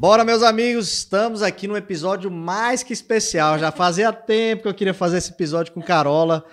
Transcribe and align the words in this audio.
Bora, 0.00 0.24
meus 0.24 0.44
amigos, 0.44 0.92
estamos 0.92 1.42
aqui 1.42 1.66
num 1.66 1.76
episódio 1.76 2.30
mais 2.30 2.84
que 2.84 2.92
especial. 2.92 3.58
Já 3.58 3.72
fazia 3.72 4.12
tempo 4.12 4.62
que 4.62 4.68
eu 4.68 4.74
queria 4.74 4.94
fazer 4.94 5.18
esse 5.18 5.32
episódio 5.32 5.72
com 5.72 5.82
Carola, 5.82 6.44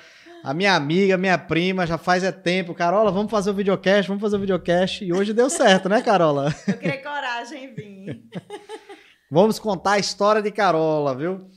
a 0.44 0.52
minha 0.52 0.74
amiga, 0.74 1.16
minha 1.16 1.38
prima, 1.38 1.86
já 1.86 1.96
faz 1.96 2.24
é 2.24 2.32
tempo. 2.32 2.74
Carola, 2.74 3.12
vamos 3.12 3.30
fazer 3.30 3.52
o 3.52 3.54
videocast, 3.54 4.08
vamos 4.08 4.20
fazer 4.20 4.38
o 4.38 4.40
videocast. 4.40 5.06
E 5.06 5.14
hoje 5.14 5.32
deu 5.32 5.48
certo, 5.48 5.88
né, 5.88 6.02
Carola? 6.02 6.52
Eu 6.68 6.76
queria 6.76 7.04
coragem 7.04 7.66
em 7.66 7.74
vir. 7.76 8.24
Vamos 9.30 9.60
contar 9.60 9.92
a 9.92 10.00
história 10.00 10.42
de 10.42 10.50
Carola, 10.50 11.16
viu? 11.16 11.48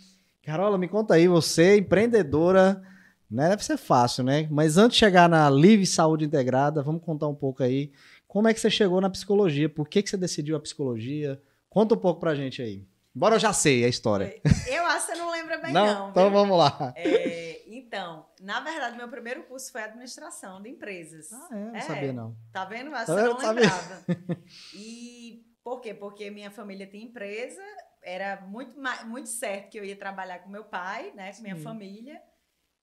Carola, 0.44 0.76
me 0.76 0.88
conta 0.88 1.14
aí, 1.14 1.26
você 1.26 1.62
é 1.62 1.76
empreendedora, 1.78 2.82
né? 3.30 3.48
Deve 3.48 3.64
ser 3.64 3.78
fácil, 3.78 4.24
né? 4.24 4.46
Mas 4.50 4.76
antes 4.76 4.98
de 4.98 5.00
chegar 5.00 5.26
na 5.26 5.48
Live 5.48 5.86
Saúde 5.86 6.26
Integrada, 6.26 6.82
vamos 6.82 7.02
contar 7.02 7.28
um 7.28 7.34
pouco 7.34 7.62
aí 7.62 7.90
como 8.26 8.46
é 8.46 8.52
que 8.52 8.60
você 8.60 8.68
chegou 8.68 9.00
na 9.00 9.08
psicologia, 9.08 9.70
por 9.70 9.88
que, 9.88 10.02
que 10.02 10.10
você 10.10 10.16
decidiu 10.18 10.54
a 10.54 10.60
psicologia? 10.60 11.40
Conta 11.68 11.94
um 11.94 11.98
pouco 11.98 12.20
pra 12.20 12.34
gente 12.34 12.62
aí. 12.62 12.86
Embora 13.14 13.34
eu 13.34 13.38
já 13.40 13.52
sei 13.52 13.84
a 13.84 13.88
história. 13.88 14.40
Eu 14.66 14.86
acho 14.86 15.06
que 15.06 15.12
você 15.12 15.18
não 15.18 15.30
lembra 15.30 15.58
bem, 15.58 15.72
não. 15.72 15.84
não 15.86 16.10
então 16.10 16.30
vamos 16.30 16.56
lá. 16.56 16.92
É, 16.96 17.62
então, 17.66 18.28
na 18.40 18.60
verdade, 18.60 18.96
meu 18.96 19.08
primeiro 19.08 19.42
curso 19.44 19.72
foi 19.72 19.82
administração 19.82 20.62
de 20.62 20.68
empresas. 20.70 21.32
Ah, 21.32 21.48
é? 21.50 21.54
Não 21.56 21.76
É. 21.76 21.80
sabia 21.80 22.12
não. 22.12 22.36
Tá 22.52 22.64
vendo? 22.64 22.94
Acho 22.94 23.06
que 23.06 23.12
você 23.12 23.22
vendo? 23.22 23.30
não 23.32 23.40
Sabia. 23.40 23.62
lembrava. 23.62 24.04
E 24.74 25.44
por 25.64 25.80
quê? 25.80 25.92
Porque 25.92 26.30
minha 26.30 26.50
família 26.50 26.86
tem 26.86 27.02
empresa, 27.04 27.62
era 28.02 28.40
muito, 28.42 28.76
muito 29.06 29.28
certo 29.28 29.70
que 29.70 29.78
eu 29.78 29.84
ia 29.84 29.96
trabalhar 29.96 30.38
com 30.38 30.48
meu 30.48 30.64
pai, 30.64 31.12
né? 31.14 31.32
Com 31.34 31.42
minha 31.42 31.56
Sim. 31.56 31.62
família, 31.62 32.22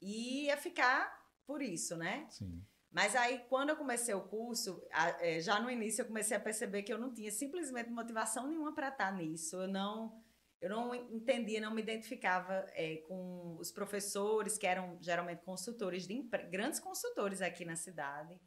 e 0.02 0.45
ia 0.45 0.58
ficar 0.58 1.11
por 1.47 1.61
isso, 1.61 1.95
né? 1.95 2.27
Sim. 2.30 2.61
Mas 2.95 3.13
aí, 3.13 3.41
quando 3.49 3.72
eu 3.72 3.76
comecei 3.76 4.14
o 4.14 4.22
curso, 4.22 4.81
eh, 5.19 5.42
já 5.42 5.59
no 5.59 5.69
início 5.69 6.02
eu 6.02 6.06
comecei 6.06 6.38
a 6.38 6.39
perceber 6.39 6.81
que 6.81 6.94
eu 6.94 6.97
não 6.97 7.14
tinha 7.14 7.30
simplesmente 7.30 7.89
motivação 7.89 8.47
nenhuma 8.47 8.73
para 8.73 8.88
estar 8.88 9.11
nisso. 9.11 9.58
Eu 9.58 9.67
não, 9.67 10.23
eu 10.61 10.69
não 10.69 10.95
entendia, 10.95 11.59
não 11.59 11.73
me 11.73 11.81
identificava 11.81 12.66
eh, 12.73 13.03
com 13.06 13.58
os 13.59 13.69
professores, 13.69 14.58
que 14.58 14.66
eram 14.66 14.97
geralmente 15.02 15.42
consultores, 15.42 16.08
de 16.08 16.23
grandes 16.50 16.80
consultores 16.80 17.42
aqui 17.42 17.66
na 17.66 17.75
cidade. 17.75 18.39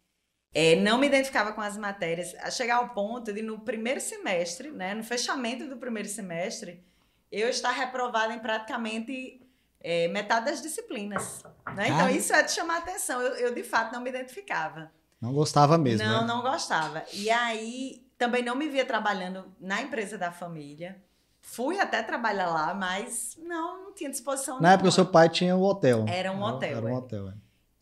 Eh, 0.54 0.76
não 0.76 0.96
me 0.96 1.08
identificava 1.08 1.52
com 1.52 1.60
as 1.60 1.76
matérias, 1.76 2.34
a 2.36 2.50
chegar 2.50 2.76
ao 2.76 2.94
ponto 2.94 3.30
de, 3.34 3.42
no 3.42 3.60
primeiro 3.60 4.00
semestre, 4.00 4.70
né, 4.70 4.94
no 4.94 5.04
fechamento 5.04 5.68
do 5.68 5.76
primeiro 5.76 6.08
semestre, 6.08 6.82
eu 7.30 7.50
estar 7.50 7.72
reprovada 7.72 8.32
em 8.32 8.38
praticamente 8.38 9.46
eh, 9.88 10.08
metade 10.08 10.44
das 10.46 10.60
disciplinas. 10.60 11.42
Né? 11.74 11.88
Então, 11.88 12.10
isso 12.10 12.32
é 12.34 12.42
de 12.42 12.52
chamar 12.52 12.78
atenção. 12.78 13.20
Eu, 13.22 13.32
eu, 13.36 13.54
de 13.54 13.62
fato, 13.62 13.90
não 13.92 14.02
me 14.02 14.10
identificava. 14.10 14.90
Não 15.18 15.32
gostava 15.32 15.78
mesmo, 15.78 16.06
não, 16.06 16.20
né? 16.20 16.26
não 16.26 16.42
gostava. 16.42 17.02
E 17.14 17.30
aí, 17.30 18.06
também 18.18 18.42
não 18.44 18.54
me 18.54 18.68
via 18.68 18.84
trabalhando 18.84 19.46
na 19.58 19.80
empresa 19.80 20.18
da 20.18 20.30
família. 20.30 21.02
Fui 21.40 21.80
até 21.80 22.02
trabalhar 22.02 22.48
lá, 22.48 22.74
mas 22.74 23.38
não, 23.42 23.84
não 23.84 23.94
tinha 23.94 24.10
disposição 24.10 24.60
Na 24.60 24.72
época, 24.72 24.90
o 24.90 24.92
seu 24.92 25.06
pai 25.06 25.30
tinha 25.30 25.56
o 25.56 25.62
hotel. 25.62 26.04
Era 26.06 26.30
um 26.32 26.42
hotel, 26.42 26.76
Era 26.76 26.86
um 26.86 26.90
é. 26.90 26.92
hotel, 26.94 27.28
é. 27.30 27.32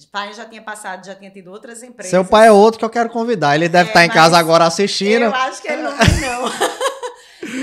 O 0.00 0.06
pai 0.08 0.32
já 0.34 0.44
tinha 0.44 0.62
passado, 0.62 1.04
já 1.04 1.14
tinha 1.14 1.30
tido 1.30 1.50
outras 1.50 1.82
empresas. 1.82 2.10
Seu 2.10 2.24
pai 2.24 2.46
é 2.48 2.52
outro 2.52 2.78
que 2.78 2.84
eu 2.84 2.90
quero 2.90 3.08
convidar. 3.08 3.54
Ele 3.56 3.68
deve 3.68 3.88
É, 3.88 3.90
estar 3.90 4.04
em 4.04 4.10
casa 4.10 4.38
agora 4.38 4.66
assistindo. 4.66 5.24
Eu 5.24 5.34
acho 5.34 5.60
que 5.60 5.68
ele 5.68 5.82
não 5.82 5.96
vem, 5.96 6.20
não. 6.20 6.75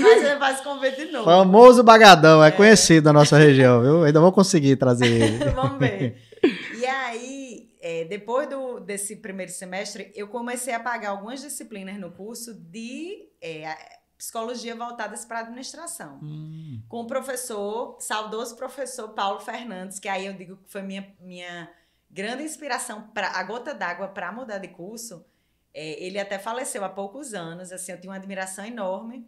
mas 0.00 0.22
ele 0.22 0.38
faz 0.38 0.60
convite 0.60 1.06
de 1.06 1.12
novo. 1.12 1.24
Famoso 1.24 1.82
Bagadão, 1.82 2.42
é, 2.42 2.50
conhecido 2.50 3.06
na 3.06 3.12
nossa 3.12 3.36
região, 3.38 3.82
viu? 3.82 4.04
Ainda 4.04 4.20
vou 4.20 4.32
conseguir 4.32 4.76
trazer 4.76 5.06
ele. 5.22 5.38
Vamos 5.50 5.78
ver. 5.78 6.22
E 6.78 6.84
aí, 6.86 7.70
é, 7.80 8.04
depois 8.04 8.46
do, 8.46 8.78
desse 8.78 9.16
primeiro 9.16 9.50
semestre, 9.50 10.12
eu 10.14 10.28
comecei 10.28 10.74
a 10.74 10.78
pagar 10.80 11.10
algumas 11.10 11.40
disciplinas 11.40 11.98
no 11.98 12.10
curso 12.10 12.52
de 12.52 13.30
é, 13.40 13.74
psicologia 14.18 14.74
voltadas 14.76 15.24
para 15.24 15.40
administração. 15.40 16.18
Hum, 16.22 16.82
Com 16.86 17.00
o 17.00 17.06
professor, 17.06 17.96
saudoso 18.00 18.56
professor 18.56 19.08
Paulo 19.10 19.40
Fernandes, 19.40 19.98
que 19.98 20.08
aí 20.08 20.26
eu 20.26 20.34
digo 20.34 20.56
que 20.58 20.70
foi 20.70 20.82
minha, 20.82 21.06
minha 21.20 21.70
grande 22.10 22.42
inspiração, 22.42 23.02
para 23.14 23.28
a 23.28 23.42
gota 23.42 23.72
d'água 23.74 24.08
para 24.08 24.30
mudar 24.30 24.58
de 24.58 24.68
curso. 24.68 25.24
É, 25.72 26.04
ele 26.04 26.18
até 26.18 26.38
faleceu 26.38 26.84
há 26.84 26.88
poucos 26.88 27.34
anos, 27.34 27.72
assim, 27.72 27.92
eu 27.92 28.00
tinha 28.00 28.10
uma 28.10 28.16
admiração 28.18 28.64
enorme. 28.64 29.26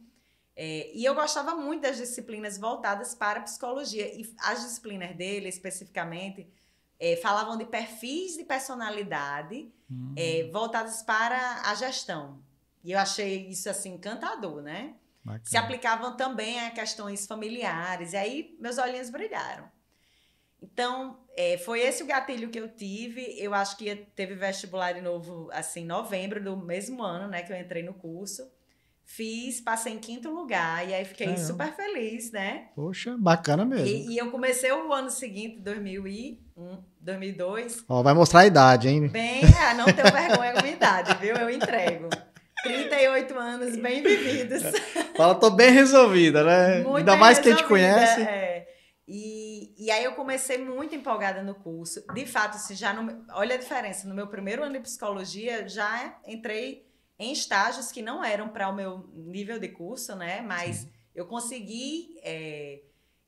É, 0.56 0.90
e 0.94 1.04
eu 1.04 1.14
gostava 1.14 1.54
muito 1.54 1.82
das 1.82 1.98
disciplinas 1.98 2.56
voltadas 2.56 3.14
para 3.14 3.40
a 3.40 3.42
psicologia. 3.42 4.06
E 4.06 4.34
as 4.38 4.62
disciplinas 4.62 5.14
dele, 5.14 5.48
especificamente, 5.48 6.48
é, 6.98 7.16
falavam 7.16 7.58
de 7.58 7.66
perfis 7.66 8.36
de 8.36 8.44
personalidade 8.44 9.70
hum. 9.90 10.14
é, 10.16 10.48
voltadas 10.50 11.02
para 11.02 11.62
a 11.62 11.74
gestão. 11.74 12.42
E 12.82 12.92
eu 12.92 12.98
achei 12.98 13.48
isso, 13.48 13.68
assim, 13.68 13.94
encantador, 13.94 14.62
né? 14.62 14.94
Bacana. 15.22 15.44
se 15.44 15.56
aplicavam 15.56 16.16
também 16.16 16.60
a 16.60 16.70
questões 16.70 17.26
familiares. 17.26 18.12
E 18.12 18.16
aí 18.16 18.56
meus 18.60 18.78
olhinhos 18.78 19.10
brilharam. 19.10 19.68
Então, 20.62 21.18
é, 21.36 21.58
foi 21.58 21.80
esse 21.80 22.02
o 22.02 22.06
gatilho 22.06 22.48
que 22.48 22.58
eu 22.58 22.68
tive. 22.68 23.36
Eu 23.38 23.52
acho 23.52 23.76
que 23.76 23.94
teve 24.14 24.34
vestibular 24.34 24.92
de 24.92 25.00
novo, 25.00 25.50
assim, 25.52 25.82
em 25.82 25.86
novembro 25.86 26.42
do 26.42 26.56
mesmo 26.56 27.02
ano, 27.02 27.28
né, 27.28 27.42
que 27.42 27.52
eu 27.52 27.56
entrei 27.58 27.82
no 27.82 27.92
curso. 27.92 28.50
Fiz, 29.08 29.60
passei 29.60 29.92
em 29.92 29.98
quinto 29.98 30.28
lugar, 30.28 30.86
e 30.86 30.92
aí 30.92 31.04
fiquei 31.04 31.28
Caramba. 31.28 31.44
super 31.46 31.72
feliz, 31.74 32.32
né? 32.32 32.66
Poxa, 32.74 33.16
bacana 33.16 33.64
mesmo. 33.64 33.86
E, 33.86 34.14
e 34.14 34.18
eu 34.18 34.32
comecei 34.32 34.70
o 34.72 34.92
ano 34.92 35.10
seguinte, 35.10 35.60
2001, 35.60 36.82
2002, 37.00 37.84
Ó, 37.88 38.02
vai 38.02 38.12
mostrar 38.14 38.40
a 38.40 38.46
idade, 38.46 38.88
hein? 38.88 39.06
bem, 39.06 39.42
ah, 39.62 39.74
não 39.74 39.84
tenho 39.84 40.12
vergonha 40.12 40.52
com 40.54 40.64
a 40.64 40.68
idade, 40.68 41.16
viu? 41.20 41.36
Eu 41.36 41.48
entrego. 41.48 42.08
38 42.64 43.38
anos 43.38 43.76
bem 43.76 44.02
vividos. 44.02 44.62
Fala, 45.16 45.36
tô 45.36 45.50
bem 45.50 45.70
resolvida, 45.70 46.42
né? 46.42 46.82
Muito 46.82 46.96
Ainda 46.98 47.14
mais 47.16 47.38
que 47.38 47.48
a 47.48 47.52
gente 47.52 47.62
resolvida, 47.62 47.94
conhece. 47.94 48.22
é. 48.22 48.66
E, 49.08 49.72
e 49.78 49.88
aí 49.88 50.02
eu 50.02 50.12
comecei 50.14 50.58
muito 50.58 50.96
empolgada 50.96 51.44
no 51.44 51.54
curso. 51.54 52.04
De 52.12 52.26
fato, 52.26 52.56
assim, 52.56 52.74
já 52.74 52.92
no, 52.92 53.24
olha 53.34 53.54
a 53.54 53.58
diferença. 53.58 54.08
No 54.08 54.14
meu 54.16 54.26
primeiro 54.26 54.64
ano 54.64 54.72
de 54.72 54.80
psicologia, 54.80 55.68
já 55.68 56.18
entrei 56.26 56.84
em 57.18 57.32
estágios 57.32 57.90
que 57.90 58.02
não 58.02 58.22
eram 58.22 58.48
para 58.48 58.68
o 58.68 58.74
meu 58.74 59.08
nível 59.14 59.58
de 59.58 59.68
curso, 59.68 60.14
né? 60.14 60.40
Mas 60.42 60.86
eu 61.14 61.26
consegui 61.26 62.18
é, 62.22 62.82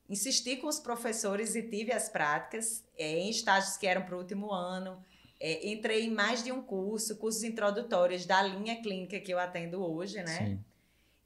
insistir 0.09 0.57
com 0.57 0.67
os 0.67 0.79
professores 0.79 1.55
e 1.55 1.63
tive 1.63 1.93
as 1.93 2.09
práticas 2.09 2.85
é, 2.97 3.19
em 3.19 3.31
estágios 3.31 3.77
que 3.77 3.87
eram 3.87 4.03
para 4.03 4.15
o 4.15 4.19
último 4.19 4.53
ano. 4.53 5.03
É, 5.41 5.69
entrei 5.71 6.05
em 6.05 6.11
mais 6.11 6.43
de 6.43 6.51
um 6.51 6.61
curso, 6.61 7.17
cursos 7.17 7.45
introdutórios 7.45 8.27
da 8.27 8.43
linha 8.43 8.83
clínica 8.83 9.21
que 9.21 9.33
eu 9.33 9.39
atendo 9.39 9.83
hoje, 9.83 10.17
né? 10.17 10.39
Sim. 10.39 10.65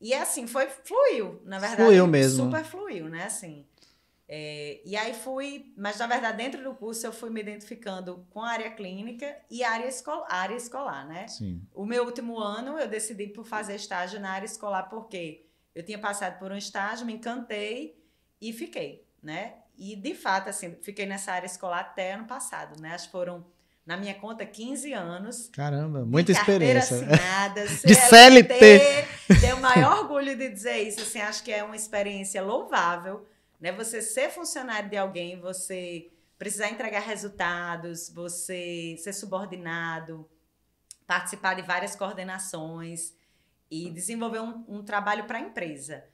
E 0.00 0.12
assim, 0.12 0.47
foi, 0.47 0.69
fluiu, 0.69 1.41
na 1.44 1.59
verdade. 1.59 1.83
Fluiu 1.83 2.06
mesmo. 2.06 2.44
Super 2.44 2.65
fluiu, 2.65 3.09
né? 3.09 3.25
Assim. 3.25 3.65
É, 4.28 4.81
e 4.84 4.97
aí 4.97 5.12
fui, 5.12 5.72
mas 5.77 5.99
na 5.99 6.06
verdade, 6.06 6.38
dentro 6.38 6.62
do 6.62 6.75
curso 6.75 7.06
eu 7.06 7.12
fui 7.12 7.28
me 7.28 7.41
identificando 7.41 8.27
com 8.31 8.41
a 8.41 8.50
área 8.50 8.71
clínica 8.71 9.37
e 9.50 9.62
a 9.62 9.71
área, 9.72 9.87
escolar, 9.87 10.27
área 10.28 10.56
escolar, 10.56 11.06
né? 11.06 11.28
Sim. 11.28 11.60
O 11.75 11.84
meu 11.84 12.05
último 12.05 12.38
ano 12.38 12.78
eu 12.78 12.88
decidi 12.88 13.27
por 13.27 13.44
fazer 13.44 13.75
estágio 13.75 14.21
na 14.21 14.31
área 14.31 14.47
escolar 14.47 14.84
porque 14.84 15.44
eu 15.75 15.84
tinha 15.84 15.99
passado 15.99 16.38
por 16.38 16.53
um 16.53 16.56
estágio, 16.56 17.06
me 17.06 17.15
encantei 17.15 17.99
e 18.41 18.53
fiquei, 18.53 19.06
né? 19.22 19.55
E 19.77 19.97
de 19.97 20.15
fato, 20.15 20.49
assim, 20.49 20.77
fiquei 20.82 21.06
nessa 21.06 21.32
área 21.32 21.47
escolar 21.47 21.81
até 21.81 22.12
ano 22.12 22.27
passado, 22.27 22.81
né? 22.81 22.94
Acho 22.94 23.06
que 23.06 23.12
foram, 23.12 23.44
na 23.84 23.97
minha 23.97 24.15
conta, 24.15 24.44
15 24.44 24.93
anos 24.93 25.49
Caramba, 25.49 26.05
muita 26.05 26.32
experiência. 26.32 26.97
assinada, 26.97 27.66
De 27.84 27.94
CLT. 27.94 28.81
Tenho 29.41 29.56
o 29.56 29.61
maior 29.61 29.99
orgulho 30.00 30.37
de 30.37 30.49
dizer 30.49 30.78
isso. 30.78 31.00
Assim, 31.00 31.21
acho 31.21 31.43
que 31.43 31.50
é 31.53 31.65
uma 31.65 31.77
experiência 31.77 32.43
louvável, 32.43 33.27
né? 33.62 33.71
Você 33.71 34.03
ser 34.03 34.28
funcionário 34.28 34.91
de 34.91 34.97
alguém, 34.97 35.41
você 35.41 36.11
precisar 36.37 36.69
entregar 36.69 37.00
resultados, 37.00 38.11
você 38.11 38.97
ser 38.99 39.12
subordinado, 39.12 40.29
participar 41.06 41.55
de 41.55 41.62
várias 41.62 41.94
coordenações 41.94 43.14
e 43.70 43.88
desenvolver 43.88 44.41
um, 44.41 44.64
um 44.69 44.82
trabalho 44.82 45.25
para 45.25 45.38
a 45.38 45.41
empresa, 45.41 46.05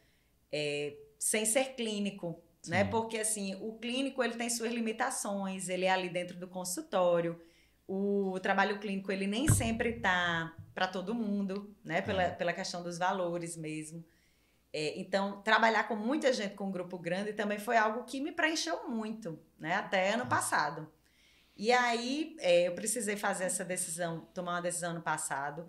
é, 0.52 0.94
sem 1.18 1.46
ser 1.46 1.74
clínico, 1.74 2.38
né? 2.66 2.84
Sim. 2.84 2.90
Porque 2.90 3.18
assim, 3.18 3.54
o 3.62 3.78
clínico 3.78 4.22
ele 4.22 4.34
tem 4.34 4.50
suas 4.50 4.70
limitações, 4.70 5.70
ele 5.70 5.86
é 5.86 5.90
ali 5.90 6.10
dentro 6.10 6.38
do 6.38 6.46
consultório. 6.46 7.40
O 7.86 8.38
trabalho 8.42 8.78
clínico 8.78 9.10
ele 9.10 9.26
nem 9.26 9.48
sempre 9.48 9.96
está 9.96 10.54
para 10.74 10.86
todo 10.86 11.14
mundo, 11.14 11.74
né? 11.82 12.02
Pela, 12.02 12.24
É. 12.24 12.30
pela 12.30 12.52
questão 12.52 12.82
dos 12.82 12.98
valores 12.98 13.56
mesmo. 13.56 14.04
É, 14.80 14.96
então, 14.96 15.40
trabalhar 15.42 15.88
com 15.88 15.96
muita 15.96 16.32
gente 16.32 16.54
com 16.54 16.66
um 16.66 16.70
grupo 16.70 16.96
grande 16.96 17.32
também 17.32 17.58
foi 17.58 17.76
algo 17.76 18.04
que 18.04 18.20
me 18.20 18.30
preencheu 18.30 18.88
muito, 18.88 19.36
né? 19.58 19.74
Até 19.74 20.14
ano 20.14 20.26
passado. 20.26 20.86
E 21.56 21.72
aí, 21.72 22.36
é, 22.38 22.68
eu 22.68 22.72
precisei 22.74 23.16
fazer 23.16 23.42
essa 23.42 23.64
decisão, 23.64 24.28
tomar 24.32 24.52
uma 24.52 24.62
decisão 24.62 24.94
no 24.94 25.00
passado, 25.00 25.66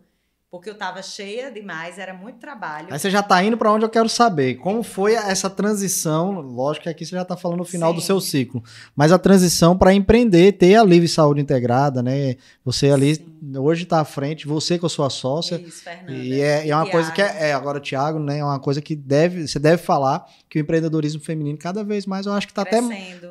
porque 0.52 0.70
eu 0.70 0.74
estava 0.74 1.02
cheia 1.02 1.52
demais, 1.52 1.98
era 1.98 2.14
muito 2.14 2.38
trabalho. 2.38 2.90
Aí 2.92 3.00
você 3.00 3.10
já 3.10 3.24
tá 3.24 3.44
indo 3.44 3.58
para 3.58 3.72
onde 3.72 3.84
eu 3.84 3.90
quero 3.90 4.08
saber. 4.08 4.56
Como 4.58 4.84
foi 4.84 5.14
essa 5.14 5.50
transição? 5.50 6.40
Lógico 6.40 6.84
que 6.84 6.90
aqui 6.90 7.04
você 7.04 7.16
já 7.16 7.26
tá 7.26 7.36
falando 7.36 7.60
no 7.60 7.66
final 7.66 7.92
do 7.92 8.02
Sim. 8.02 8.08
seu 8.08 8.22
ciclo, 8.22 8.64
mas 8.96 9.12
a 9.12 9.18
transição 9.18 9.76
para 9.76 9.92
empreender, 9.92 10.52
ter 10.52 10.76
a 10.76 10.84
Livre 10.84 11.08
Saúde 11.08 11.42
Integrada, 11.42 12.04
né? 12.04 12.36
Você 12.64 12.92
ali 12.92 13.16
Sim. 13.16 13.39
Hoje 13.58 13.84
está 13.84 14.00
à 14.02 14.06
frente, 14.06 14.48
você 14.48 14.78
com 14.78 14.86
a 14.86 14.90
sua 14.90 15.10
sócia. 15.10 15.56
Isso, 15.56 15.84
Fernanda. 15.84 16.12
E 16.12 16.42
é, 16.42 16.66
e 16.66 16.72
é 16.72 16.76
uma 16.76 16.84
Thiago. 16.84 16.92
coisa 16.92 17.12
que 17.12 17.22
é, 17.22 17.50
é, 17.50 17.54
agora, 17.54 17.80
Thiago, 17.80 18.20
né? 18.20 18.40
É 18.40 18.44
uma 18.44 18.60
coisa 18.60 18.82
que 18.82 18.96
deve, 18.96 19.48
você 19.48 19.60
deve 19.60 19.82
falar 19.82 20.26
que 20.50 20.60
o 20.60 20.62
empreendedorismo 20.62 21.22
feminino, 21.22 21.58
cada 21.58 21.84
vez 21.84 22.06
mais, 22.06 22.26
eu 22.26 22.34
acho 22.34 22.48
que 22.48 22.52
está 22.52 22.64
até 22.64 22.82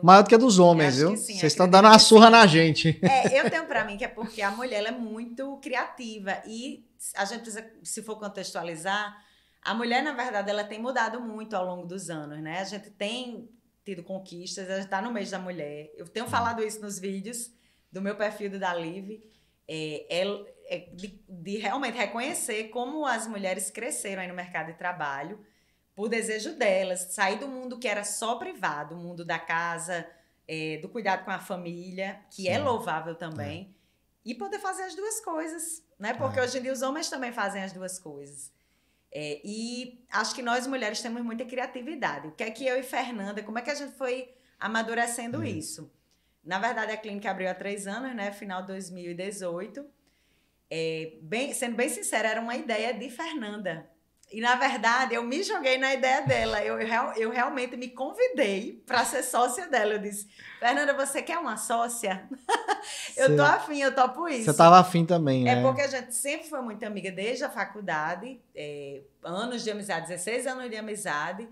maior 0.02 0.22
do 0.22 0.28
que 0.28 0.34
a 0.34 0.38
dos 0.38 0.58
homens, 0.58 0.98
viu? 0.98 1.16
sim, 1.16 1.34
Vocês 1.34 1.52
estão 1.52 1.68
dando 1.68 1.86
uma 1.86 1.98
surra 1.98 2.26
sim. 2.26 2.32
na 2.32 2.46
gente. 2.46 2.98
É, 3.02 3.38
eu 3.40 3.50
tenho 3.50 3.66
pra 3.66 3.84
mim 3.84 3.96
que 3.96 4.04
é 4.04 4.08
porque 4.08 4.42
a 4.42 4.50
mulher 4.50 4.84
é 4.84 4.90
muito 4.90 5.56
criativa 5.58 6.42
e 6.46 6.84
a 7.14 7.24
gente 7.24 7.42
precisa, 7.42 7.64
se 7.82 8.02
for 8.02 8.16
contextualizar, 8.16 9.16
a 9.62 9.74
mulher, 9.74 10.02
na 10.02 10.12
verdade, 10.12 10.50
ela 10.50 10.64
tem 10.64 10.80
mudado 10.80 11.20
muito 11.20 11.54
ao 11.54 11.64
longo 11.64 11.86
dos 11.86 12.08
anos, 12.10 12.40
né? 12.40 12.60
A 12.60 12.64
gente 12.64 12.90
tem 12.90 13.48
tido 13.84 14.02
conquistas, 14.02 14.68
a 14.70 14.76
gente 14.80 14.88
tá 14.88 15.00
no 15.00 15.12
mês 15.12 15.30
da 15.30 15.38
mulher. 15.38 15.90
Eu 15.96 16.06
tenho 16.06 16.26
falado 16.26 16.62
isso 16.62 16.80
nos 16.80 16.98
vídeos 16.98 17.50
do 17.90 18.02
meu 18.02 18.16
perfil 18.16 18.50
do 18.50 18.58
da 18.58 18.72
Live, 18.72 19.22
é, 19.68 20.06
é- 20.22 20.54
é 20.70 20.78
de, 20.92 21.20
de 21.28 21.56
realmente 21.58 21.96
reconhecer 21.96 22.68
como 22.68 23.04
as 23.06 23.26
mulheres 23.26 23.70
cresceram 23.70 24.22
aí 24.22 24.28
no 24.28 24.34
mercado 24.34 24.66
de 24.72 24.74
trabalho 24.78 25.44
por 25.94 26.08
desejo 26.08 26.54
delas, 26.56 27.00
sair 27.10 27.38
do 27.38 27.48
mundo 27.48 27.78
que 27.78 27.88
era 27.88 28.04
só 28.04 28.36
privado, 28.36 28.94
o 28.94 28.98
mundo 28.98 29.24
da 29.24 29.38
casa, 29.38 30.08
é, 30.46 30.78
do 30.78 30.88
cuidado 30.88 31.24
com 31.24 31.30
a 31.30 31.38
família, 31.40 32.20
que 32.30 32.48
é 32.48 32.56
Sim. 32.56 32.62
louvável 32.62 33.14
também, 33.16 33.74
e 34.24 34.34
poder 34.34 34.58
fazer 34.60 34.84
as 34.84 34.94
duas 34.94 35.20
coisas, 35.20 35.82
né? 35.98 36.14
Porque 36.14 36.38
É. 36.38 36.42
hoje 36.42 36.58
em 36.58 36.62
dia 36.62 36.72
os 36.72 36.82
homens 36.82 37.08
também 37.10 37.32
fazem 37.32 37.62
as 37.62 37.72
duas 37.72 37.98
coisas. 37.98 38.52
É, 39.10 39.40
e 39.42 40.04
acho 40.10 40.34
que 40.34 40.42
nós 40.42 40.66
mulheres 40.66 41.00
temos 41.00 41.22
muita 41.22 41.44
criatividade. 41.44 42.28
O 42.28 42.32
que 42.32 42.44
é 42.44 42.50
que 42.50 42.66
eu 42.66 42.78
e 42.78 42.82
Fernanda, 42.82 43.42
como 43.42 43.58
é 43.58 43.62
que 43.62 43.70
a 43.70 43.74
gente 43.74 43.92
foi 43.96 44.32
amadurecendo 44.60 45.42
É. 45.42 45.48
isso? 45.48 45.90
Na 46.48 46.58
verdade, 46.58 46.92
a 46.92 46.96
clínica 46.96 47.30
abriu 47.30 47.50
há 47.50 47.54
três 47.54 47.86
anos, 47.86 48.14
né? 48.16 48.32
Final 48.32 48.62
de 48.62 48.68
2018. 48.68 49.84
É, 50.70 51.12
bem, 51.20 51.52
sendo 51.52 51.76
bem 51.76 51.88
sincera, 51.90 52.28
era 52.28 52.40
uma 52.40 52.56
ideia 52.56 52.94
de 52.94 53.10
Fernanda. 53.10 53.86
E, 54.30 54.40
na 54.40 54.56
verdade, 54.56 55.14
eu 55.14 55.22
me 55.22 55.42
joguei 55.42 55.76
na 55.78 55.92
ideia 55.92 56.22
dela. 56.22 56.62
Eu, 56.64 56.76
real- 56.76 57.12
eu 57.16 57.30
realmente 57.30 57.76
me 57.76 57.88
convidei 57.88 58.82
para 58.86 59.04
ser 59.04 59.22
sócia 59.22 59.66
dela. 59.68 59.94
Eu 59.94 59.98
disse, 59.98 60.26
Fernanda, 60.58 60.94
você 60.94 61.20
quer 61.22 61.38
uma 61.38 61.56
sócia? 61.58 62.26
eu 63.16 63.36
tô 63.36 63.42
afim, 63.42 63.80
eu 63.80 63.94
topo 63.94 64.26
isso. 64.28 64.44
Você 64.44 64.50
estava 64.50 64.78
afim 64.78 65.04
também, 65.06 65.44
né? 65.44 65.58
É 65.58 65.62
porque 65.62 65.82
a 65.82 65.86
gente 65.86 66.14
sempre 66.14 66.48
foi 66.48 66.60
muito 66.62 66.82
amiga 66.84 67.10
desde 67.12 67.44
a 67.44 67.50
faculdade, 67.50 68.40
é, 68.54 69.02
anos 69.22 69.64
de 69.64 69.70
amizade, 69.70 70.08
16 70.08 70.46
anos 70.46 70.68
de 70.70 70.76
amizade, 70.76 71.46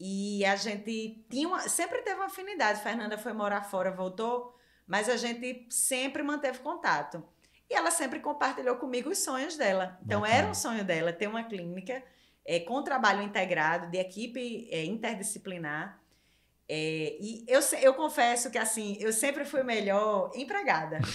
e 0.00 0.42
a 0.46 0.56
gente 0.56 1.22
tinha 1.28 1.46
uma- 1.46 1.68
sempre 1.68 2.00
teve 2.00 2.16
uma 2.16 2.26
afinidade. 2.26 2.82
Fernanda 2.82 3.18
foi 3.18 3.34
morar 3.34 3.62
fora, 3.62 3.90
voltou, 3.92 4.56
mas 4.86 5.08
a 5.10 5.16
gente 5.18 5.66
sempre 5.68 6.22
manteve 6.22 6.60
contato. 6.60 7.22
E 7.68 7.74
ela 7.74 7.90
sempre 7.90 8.18
compartilhou 8.18 8.76
comigo 8.76 9.10
os 9.10 9.18
sonhos 9.18 9.56
dela. 9.56 9.98
Então 10.04 10.22
Bacana. 10.22 10.38
era 10.38 10.48
um 10.48 10.54
sonho 10.54 10.82
dela 10.84 11.12
ter 11.12 11.26
uma 11.28 11.44
clínica 11.44 12.02
é, 12.44 12.58
com 12.60 12.82
trabalho 12.82 13.22
integrado, 13.22 13.90
de 13.90 13.98
equipe 13.98 14.68
é, 14.72 14.84
interdisciplinar. 14.84 16.00
É, 16.66 17.16
e 17.20 17.44
eu, 17.46 17.60
eu 17.82 17.94
confesso 17.94 18.50
que 18.50 18.56
assim, 18.56 18.96
eu 19.00 19.12
sempre 19.12 19.44
fui 19.44 19.62
melhor 19.62 20.30
empregada. 20.34 20.98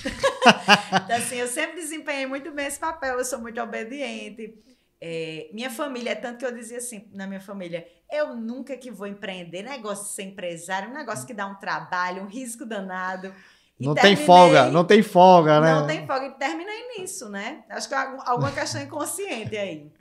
Então, 1.04 1.18
assim, 1.18 1.38
eu 1.38 1.48
sempre 1.48 1.76
desempenhei 1.76 2.26
muito 2.28 2.52
bem 2.52 2.68
esse 2.68 2.80
papel, 2.80 3.18
eu 3.18 3.26
sou 3.26 3.40
muito 3.40 3.60
obediente. 3.60 4.58
É, 5.02 5.50
minha 5.54 5.70
família, 5.70 6.12
é 6.12 6.16
tanto 6.16 6.38
que 6.40 6.46
eu 6.46 6.52
dizia 6.54 6.78
assim 6.78 7.10
na 7.14 7.28
minha 7.28 7.42
família, 7.42 7.88
eu 8.12 8.36
nunca 8.36 8.78
que 8.78 8.90
vou 8.90 9.06
empreender, 9.08 9.62
negócio 9.64 10.06
de 10.06 10.12
ser 10.12 10.24
empresário, 10.24 10.90
um 10.90 10.94
negócio 10.94 11.28
que 11.28 11.34
dá 11.34 11.46
um 11.46 11.56
trabalho, 11.56 12.24
um 12.24 12.28
risco 12.28 12.66
danado. 12.66 13.34
Não 13.80 13.94
tem 13.94 14.04
terminei- 14.04 14.26
folga, 14.26 14.66
não 14.72 14.86
tem 14.86 15.04
folga, 15.04 15.60
né? 15.60 15.74
não 15.74 15.86
tem 15.88 16.08
folga. 16.08 16.28
E 16.28 16.32
terminei 16.36 16.98
nisso, 16.98 17.28
né? 17.30 17.66
Acho 17.70 17.90
que 17.90 17.94
algum- 17.94 18.22
alguma 18.26 18.52
questão 18.52 18.82
inconsciente 18.82 19.58
aí. 19.58 19.92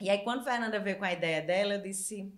E 0.00 0.08
aí, 0.08 0.18
quando 0.18 0.44
Fernanda 0.44 0.78
veio 0.78 0.96
com 0.96 1.04
a 1.04 1.12
ideia 1.12 1.42
dela, 1.42 1.74
eu 1.74 1.82
disse: 1.82 2.32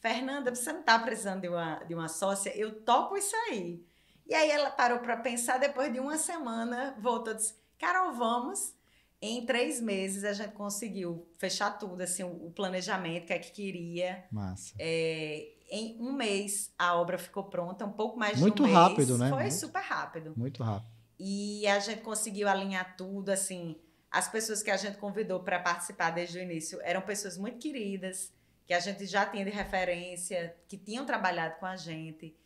Fernanda, 0.00 0.54
você 0.54 0.70
não 0.72 0.82
tá 0.82 0.98
precisando 0.98 1.40
de 1.40 1.48
uma, 1.48 1.76
de 1.84 1.94
uma 1.94 2.08
sócia? 2.08 2.54
Eu 2.56 2.72
topo 2.82 3.16
isso 3.16 3.34
aí. 3.50 3.82
E 4.26 4.34
aí 4.34 4.50
ela 4.50 4.70
parou 4.70 4.98
para 4.98 5.16
pensar, 5.16 5.58
depois 5.58 5.90
de 5.90 5.98
uma 5.98 6.18
semana, 6.18 6.94
voltou 7.00 7.32
e 7.32 7.36
disse: 7.36 7.54
Carol, 7.78 8.12
vamos. 8.12 8.74
Em 9.20 9.44
três 9.44 9.80
meses 9.80 10.22
a 10.24 10.32
gente 10.32 10.52
conseguiu 10.52 11.26
fechar 11.38 11.72
tudo, 11.72 12.00
assim, 12.02 12.22
o 12.22 12.50
planejamento, 12.54 13.26
que 13.26 13.32
é 13.32 13.38
que 13.38 13.50
queria. 13.50 14.24
Massa. 14.30 14.74
É, 14.78 15.48
em 15.70 15.96
um 16.00 16.12
mês 16.12 16.72
a 16.78 16.94
obra 16.96 17.18
ficou 17.18 17.44
pronta, 17.44 17.84
um 17.84 17.92
pouco 17.92 18.18
mais 18.18 18.38
Muito 18.38 18.56
de 18.56 18.62
um 18.62 18.64
mês. 18.66 18.76
rápido, 18.76 19.18
né? 19.18 19.28
Foi 19.28 19.42
Muito. 19.42 19.54
super 19.54 19.82
rápido. 19.82 20.34
Muito 20.36 20.62
rápido. 20.62 20.90
E 21.18 21.66
a 21.66 21.80
gente 21.80 22.00
conseguiu 22.02 22.48
alinhar 22.48 22.96
tudo, 22.96 23.30
assim. 23.30 23.76
As 24.10 24.28
pessoas 24.28 24.62
que 24.62 24.70
a 24.70 24.76
gente 24.76 24.98
convidou 24.98 25.40
para 25.40 25.58
participar 25.58 26.10
desde 26.10 26.38
o 26.38 26.42
início 26.42 26.80
eram 26.82 27.02
pessoas 27.02 27.36
muito 27.36 27.58
queridas, 27.58 28.32
que 28.66 28.72
a 28.72 28.80
gente 28.80 29.04
já 29.04 29.26
tinha 29.26 29.44
de 29.44 29.50
referência, 29.50 30.56
que 30.68 30.78
tinham 30.78 31.04
trabalhado 31.04 31.56
com 31.58 31.66
a 31.66 31.76
gente. 31.76 32.36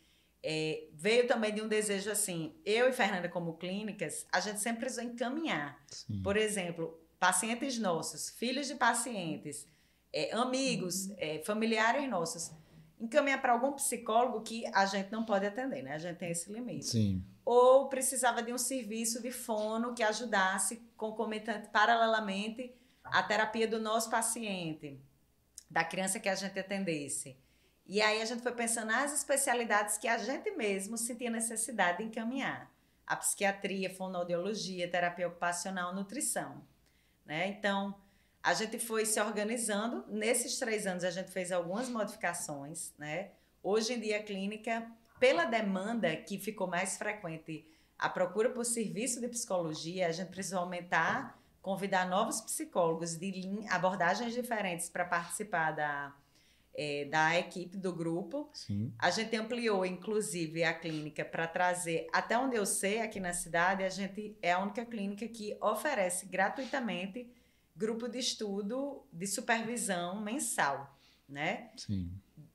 É, 0.45 0.87
veio 0.93 1.25
também 1.25 1.53
de 1.53 1.61
um 1.61 1.67
desejo 1.69 2.11
assim, 2.11 2.53
eu 2.65 2.89
e 2.89 2.93
Fernanda 2.93 3.29
como 3.29 3.53
clínicas, 3.53 4.27
a 4.29 4.41
gente 4.41 4.59
sempre 4.59 4.81
precisou 4.81 5.05
encaminhar. 5.05 5.81
Sim. 5.89 6.21
Por 6.21 6.35
exemplo, 6.35 6.99
pacientes 7.17 7.79
nossos, 7.79 8.29
filhos 8.31 8.67
de 8.67 8.75
pacientes, 8.75 9.65
é, 10.11 10.33
amigos, 10.35 11.09
é, 11.17 11.41
familiares 11.45 12.09
nossos, 12.09 12.51
encaminhar 12.99 13.41
para 13.41 13.53
algum 13.53 13.71
psicólogo 13.71 14.41
que 14.41 14.65
a 14.73 14.85
gente 14.85 15.11
não 15.11 15.23
pode 15.23 15.45
atender, 15.45 15.81
né? 15.81 15.93
A 15.93 15.97
gente 15.97 16.17
tem 16.17 16.31
esse 16.31 16.51
limite 16.51 16.85
Sim. 16.85 17.23
ou 17.45 17.87
precisava 17.87 18.43
de 18.43 18.53
um 18.53 18.57
serviço 18.57 19.21
de 19.21 19.31
fono 19.31 19.93
que 19.93 20.03
ajudasse 20.03 20.81
concomitante 20.97 21.69
paralelamente 21.69 22.73
à 23.03 23.23
terapia 23.23 23.67
do 23.67 23.79
nosso 23.79 24.09
paciente, 24.09 24.99
da 25.69 25.83
criança 25.83 26.19
que 26.19 26.29
a 26.29 26.35
gente 26.35 26.59
atendesse. 26.59 27.37
E 27.85 28.01
aí 28.01 28.21
a 28.21 28.25
gente 28.25 28.41
foi 28.41 28.53
pensando 28.53 28.87
nas 28.87 29.13
especialidades 29.13 29.97
que 29.97 30.07
a 30.07 30.17
gente 30.17 30.51
mesmo 30.51 30.97
sentia 30.97 31.29
necessidade 31.29 31.97
de 31.97 32.05
encaminhar. 32.05 32.71
A 33.05 33.15
psiquiatria, 33.15 33.93
fonoaudiologia, 33.93 34.89
terapia 34.89 35.27
ocupacional, 35.27 35.93
nutrição. 35.93 36.65
Né? 37.25 37.47
Então, 37.49 37.93
a 38.41 38.53
gente 38.53 38.79
foi 38.79 39.05
se 39.05 39.19
organizando. 39.19 40.05
Nesses 40.07 40.57
três 40.57 40.87
anos, 40.87 41.03
a 41.03 41.11
gente 41.11 41.31
fez 41.31 41.51
algumas 41.51 41.89
modificações. 41.89 42.93
Né? 42.97 43.31
Hoje 43.61 43.93
em 43.93 43.99
dia, 43.99 44.19
a 44.19 44.23
clínica 44.23 44.89
pela 45.19 45.45
demanda 45.45 46.15
que 46.15 46.37
ficou 46.37 46.67
mais 46.67 46.97
frequente, 46.97 47.65
a 47.97 48.09
procura 48.09 48.49
por 48.49 48.65
serviço 48.65 49.21
de 49.21 49.27
psicologia, 49.27 50.07
a 50.07 50.11
gente 50.11 50.29
precisou 50.29 50.59
aumentar, 50.59 51.39
convidar 51.61 52.05
novos 52.09 52.41
psicólogos 52.41 53.15
de 53.15 53.65
abordagens 53.69 54.33
diferentes 54.33 54.89
para 54.89 55.05
participar 55.05 55.71
da, 55.71 56.13
eh, 56.75 57.05
da 57.05 57.37
equipe 57.37 57.77
do 57.77 57.93
grupo. 57.93 58.49
Sim. 58.53 58.93
A 58.97 59.09
gente 59.09 59.35
ampliou, 59.35 59.85
inclusive, 59.85 60.63
a 60.63 60.73
clínica 60.73 61.23
para 61.23 61.47
trazer, 61.47 62.07
até 62.11 62.37
onde 62.37 62.55
eu 62.55 62.65
sei, 62.65 63.01
aqui 63.01 63.19
na 63.19 63.33
cidade, 63.33 63.83
a 63.83 63.89
gente 63.89 64.37
é 64.41 64.51
a 64.51 64.59
única 64.59 64.85
clínica 64.85 65.27
que 65.27 65.57
oferece 65.61 66.25
gratuitamente 66.25 67.29
grupo 67.75 68.07
de 68.07 68.19
estudo 68.19 69.03
de 69.11 69.25
supervisão 69.27 70.21
mensal, 70.21 70.97
né? 71.27 71.71
Sim. 71.75 72.11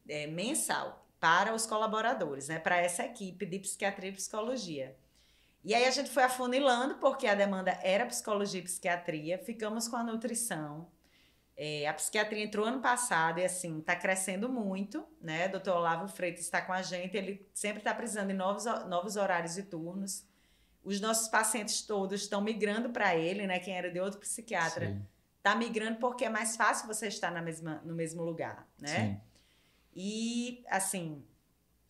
é, 0.08 0.26
mensal 0.26 1.06
para 1.20 1.54
os 1.54 1.66
colaboradores, 1.66 2.48
né? 2.48 2.58
Para 2.58 2.76
essa 2.78 3.04
equipe 3.04 3.44
de 3.44 3.58
psiquiatria 3.58 4.10
e 4.10 4.14
psicologia. 4.14 4.96
E 5.64 5.74
aí 5.74 5.84
a 5.84 5.90
gente 5.90 6.08
foi 6.10 6.22
afunilando, 6.22 6.96
porque 6.96 7.26
a 7.26 7.34
demanda 7.34 7.78
era 7.82 8.06
psicologia 8.06 8.60
e 8.60 8.64
psiquiatria, 8.64 9.38
ficamos 9.38 9.88
com 9.88 9.96
a 9.96 10.04
nutrição. 10.04 10.88
É, 11.60 11.88
a 11.88 11.92
psiquiatria 11.94 12.44
entrou 12.44 12.64
ano 12.64 12.80
passado 12.80 13.40
e 13.40 13.44
assim, 13.44 13.80
está 13.80 13.96
crescendo 13.96 14.48
muito, 14.48 15.04
né? 15.20 15.48
Doutor 15.48 15.76
Olavo 15.78 16.06
Freitas 16.06 16.42
está 16.42 16.62
com 16.62 16.72
a 16.72 16.82
gente, 16.82 17.16
ele 17.16 17.44
sempre 17.52 17.78
está 17.80 17.92
precisando 17.92 18.28
de 18.28 18.34
novos, 18.34 18.64
novos 18.86 19.16
horários 19.16 19.58
e 19.58 19.64
turnos. 19.64 20.24
Os 20.84 21.00
nossos 21.00 21.26
pacientes 21.26 21.82
todos 21.82 22.22
estão 22.22 22.40
migrando 22.40 22.90
para 22.90 23.16
ele, 23.16 23.44
né? 23.44 23.58
Quem 23.58 23.76
era 23.76 23.90
de 23.90 23.98
outro 23.98 24.20
psiquiatra 24.20 25.02
está 25.38 25.56
migrando 25.56 25.98
porque 25.98 26.24
é 26.24 26.28
mais 26.28 26.54
fácil 26.56 26.86
você 26.86 27.08
estar 27.08 27.32
na 27.32 27.42
mesma, 27.42 27.82
no 27.84 27.92
mesmo 27.92 28.22
lugar, 28.22 28.64
né? 28.80 28.88
Sim. 28.96 29.20
E, 29.96 30.64
assim, 30.68 31.24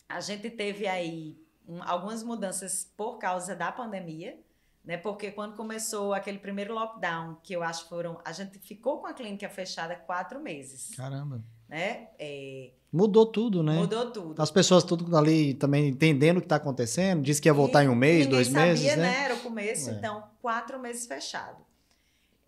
a 0.07 0.19
gente 0.19 0.49
teve 0.49 0.87
aí 0.87 1.39
um- 1.67 1.83
algumas 1.83 2.23
mudanças 2.23 2.91
por 2.97 3.19
causa 3.19 3.55
da 3.55 3.71
pandemia, 3.71 4.39
né? 4.89 4.97
Porque 4.97 5.29
quando 5.29 5.55
começou 5.55 6.15
aquele 6.15 6.39
primeiro 6.39 6.73
lockdown, 6.73 7.37
que 7.43 7.53
eu 7.53 7.61
acho 7.61 7.83
que 7.83 7.89
foram. 7.89 8.19
A 8.25 8.31
gente 8.31 8.57
ficou 8.57 8.97
com 8.97 9.05
a 9.05 9.13
clínica 9.13 9.47
fechada 9.47 9.95
quatro 9.95 10.39
meses, 10.41 10.95
Caramba. 10.95 11.43
né? 11.67 12.07
É, 12.17 12.71
Mudou 12.91 13.27
tudo, 13.27 13.61
né? 13.61 13.75
mudou 13.75 14.09
tudo. 14.09 14.41
As 14.41 14.49
pessoas 14.49 14.83
tudo 14.83 15.15
ali 15.15 15.53
também 15.53 15.89
entendendo 15.89 16.37
o 16.37 16.41
que 16.41 16.45
está 16.47 16.55
acontecendo. 16.55 17.21
Disse 17.21 17.39
que 17.39 17.47
ia 17.47 17.53
voltar 17.53 17.83
E 17.83 17.85
em 17.85 17.89
um 17.89 17.93
mês, 17.93 18.25
dois 18.25 18.47
sabia, 18.47 18.65
meses, 18.65 18.97
né? 18.97 19.25
Era 19.25 19.35
o 19.35 19.39
começo, 19.41 19.91
É. 19.91 19.93
então, 19.93 20.23
quatro 20.41 20.79
meses 20.79 21.05
fechado. 21.05 21.63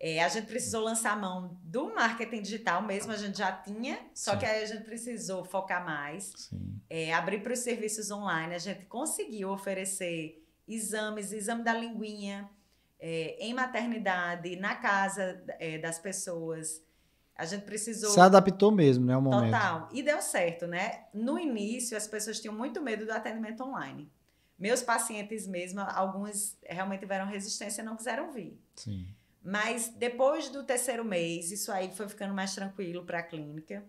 É, 0.00 0.20
a 0.24 0.28
gente 0.28 0.48
precisou 0.48 0.82
lançar 0.82 1.12
a 1.12 1.16
mão 1.16 1.56
do 1.62 1.94
marketing 1.94 2.42
digital 2.42 2.82
mesmo, 2.82 3.12
a 3.12 3.16
gente 3.16 3.38
já 3.38 3.52
tinha, 3.52 4.00
só 4.12 4.32
Sim. 4.32 4.38
que 4.38 4.44
aí 4.46 4.64
a 4.64 4.66
gente 4.66 4.82
precisou 4.82 5.44
focar 5.44 5.84
mais. 5.86 6.32
Sim. 6.36 6.80
é, 6.90 7.14
abrir 7.14 7.40
para 7.40 7.52
os 7.52 7.60
serviços 7.60 8.10
online, 8.10 8.52
a 8.52 8.58
gente 8.58 8.84
conseguiu 8.86 9.50
oferecer 9.50 10.41
exames, 10.66 11.32
exame 11.32 11.62
da 11.62 11.74
linguinha, 11.74 12.48
é, 12.98 13.36
em 13.40 13.52
maternidade, 13.52 14.56
na 14.56 14.76
casa 14.76 15.42
é, 15.58 15.78
das 15.78 15.98
pessoas. 15.98 16.82
A 17.34 17.44
gente 17.44 17.64
precisou. 17.64 18.10
Se 18.10 18.20
adaptou 18.20 18.70
mesmo, 18.70 19.04
né? 19.04 19.16
O 19.16 19.22
momento. 19.22 19.52
Total. 19.52 19.88
E 19.92 20.02
deu 20.02 20.20
certo, 20.22 20.66
né? 20.66 21.04
No 21.12 21.38
início, 21.38 21.96
as 21.96 22.06
pessoas 22.06 22.40
tinham 22.40 22.54
muito 22.54 22.80
medo 22.80 23.04
do 23.04 23.12
atendimento 23.12 23.62
online. 23.64 24.10
Meus 24.58 24.82
pacientes 24.82 25.46
mesmo, 25.46 25.80
alguns 25.80 26.56
realmente 26.64 27.00
tiveram 27.00 27.26
resistência 27.26 27.82
e 27.82 27.84
não 27.84 27.96
quiseram 27.96 28.30
vir. 28.30 28.56
Sim. 28.76 29.08
Mas 29.42 29.88
depois 29.88 30.48
do 30.50 30.62
terceiro 30.62 31.04
mês, 31.04 31.50
isso 31.50 31.72
aí 31.72 31.92
foi 31.92 32.08
ficando 32.08 32.32
mais 32.32 32.54
tranquilo 32.54 33.04
para 33.04 33.18
a 33.18 33.22
clínica. 33.22 33.84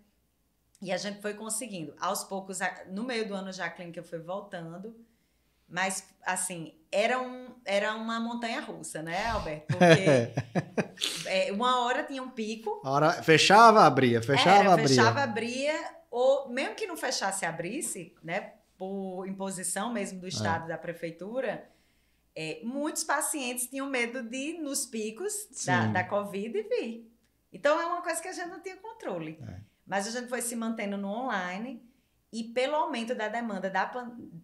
E 0.82 0.92
a 0.92 0.98
gente 0.98 1.22
foi 1.22 1.36
conseguindo. 1.36 1.94
Aos 2.00 2.24
poucos, 2.24 2.58
no 2.90 3.04
meio 3.04 3.28
do 3.28 3.36
ano 3.36 3.52
já 3.54 3.66
a 3.66 3.70
clínica 3.70 4.02
foi 4.02 4.20
voltando. 4.20 4.96
Mas, 5.68 6.08
assim, 6.26 6.74
era, 6.92 7.20
um, 7.20 7.56
era 7.66 7.96
uma 7.96 8.20
montanha 8.20 8.62
russa, 8.62 9.02
né, 9.02 9.28
Alberto? 9.28 9.66
Porque 9.76 11.28
é, 11.28 11.52
uma 11.52 11.80
hora 11.84 12.04
tinha 12.04 12.22
um 12.22 12.30
pico. 12.30 12.82
A 12.84 12.92
hora 12.92 13.12
fechava, 13.24 13.84
abria, 13.84 14.22
fechava, 14.22 14.58
era, 14.58 14.74
abria. 14.74 14.88
Fechava, 14.88 15.24
abria. 15.24 15.96
Ou 16.12 16.50
mesmo 16.50 16.76
que 16.76 16.86
não 16.86 16.96
fechasse, 16.96 17.46
abrisse, 17.46 18.16
né? 18.24 18.54
Por 18.78 19.26
imposição 19.28 19.92
mesmo 19.92 20.20
do 20.20 20.28
Estado, 20.28 20.66
é. 20.66 20.68
da 20.70 20.78
Prefeitura, 20.78 21.68
é, 22.36 22.62
muitos 22.64 23.04
pacientes 23.04 23.68
tinham 23.68 23.90
medo 23.90 24.22
de 24.24 24.38
ir 24.38 24.60
nos 24.60 24.86
picos 24.86 25.34
da, 25.66 25.88
da 25.88 26.04
Covid 26.04 26.58
e 26.58 26.64
vir. 26.64 27.12
Então, 27.52 27.80
é 27.80 27.86
uma 27.86 28.02
coisa 28.02 28.22
que 28.22 28.28
a 28.28 28.32
gente 28.32 28.50
não 28.50 28.62
tinha 28.62 28.78
controle. 28.78 29.40
É. 29.48 29.60
Mas 29.86 30.08
a 30.08 30.12
gente 30.12 30.28
foi 30.28 30.42
se 30.42 30.56
mantendo 30.56 30.98
no 30.98 31.08
online 31.08 31.84
e 32.34 32.44
pelo 32.46 32.74
aumento 32.74 33.14
da 33.14 33.28
demanda 33.28 33.70
da, 33.70 33.92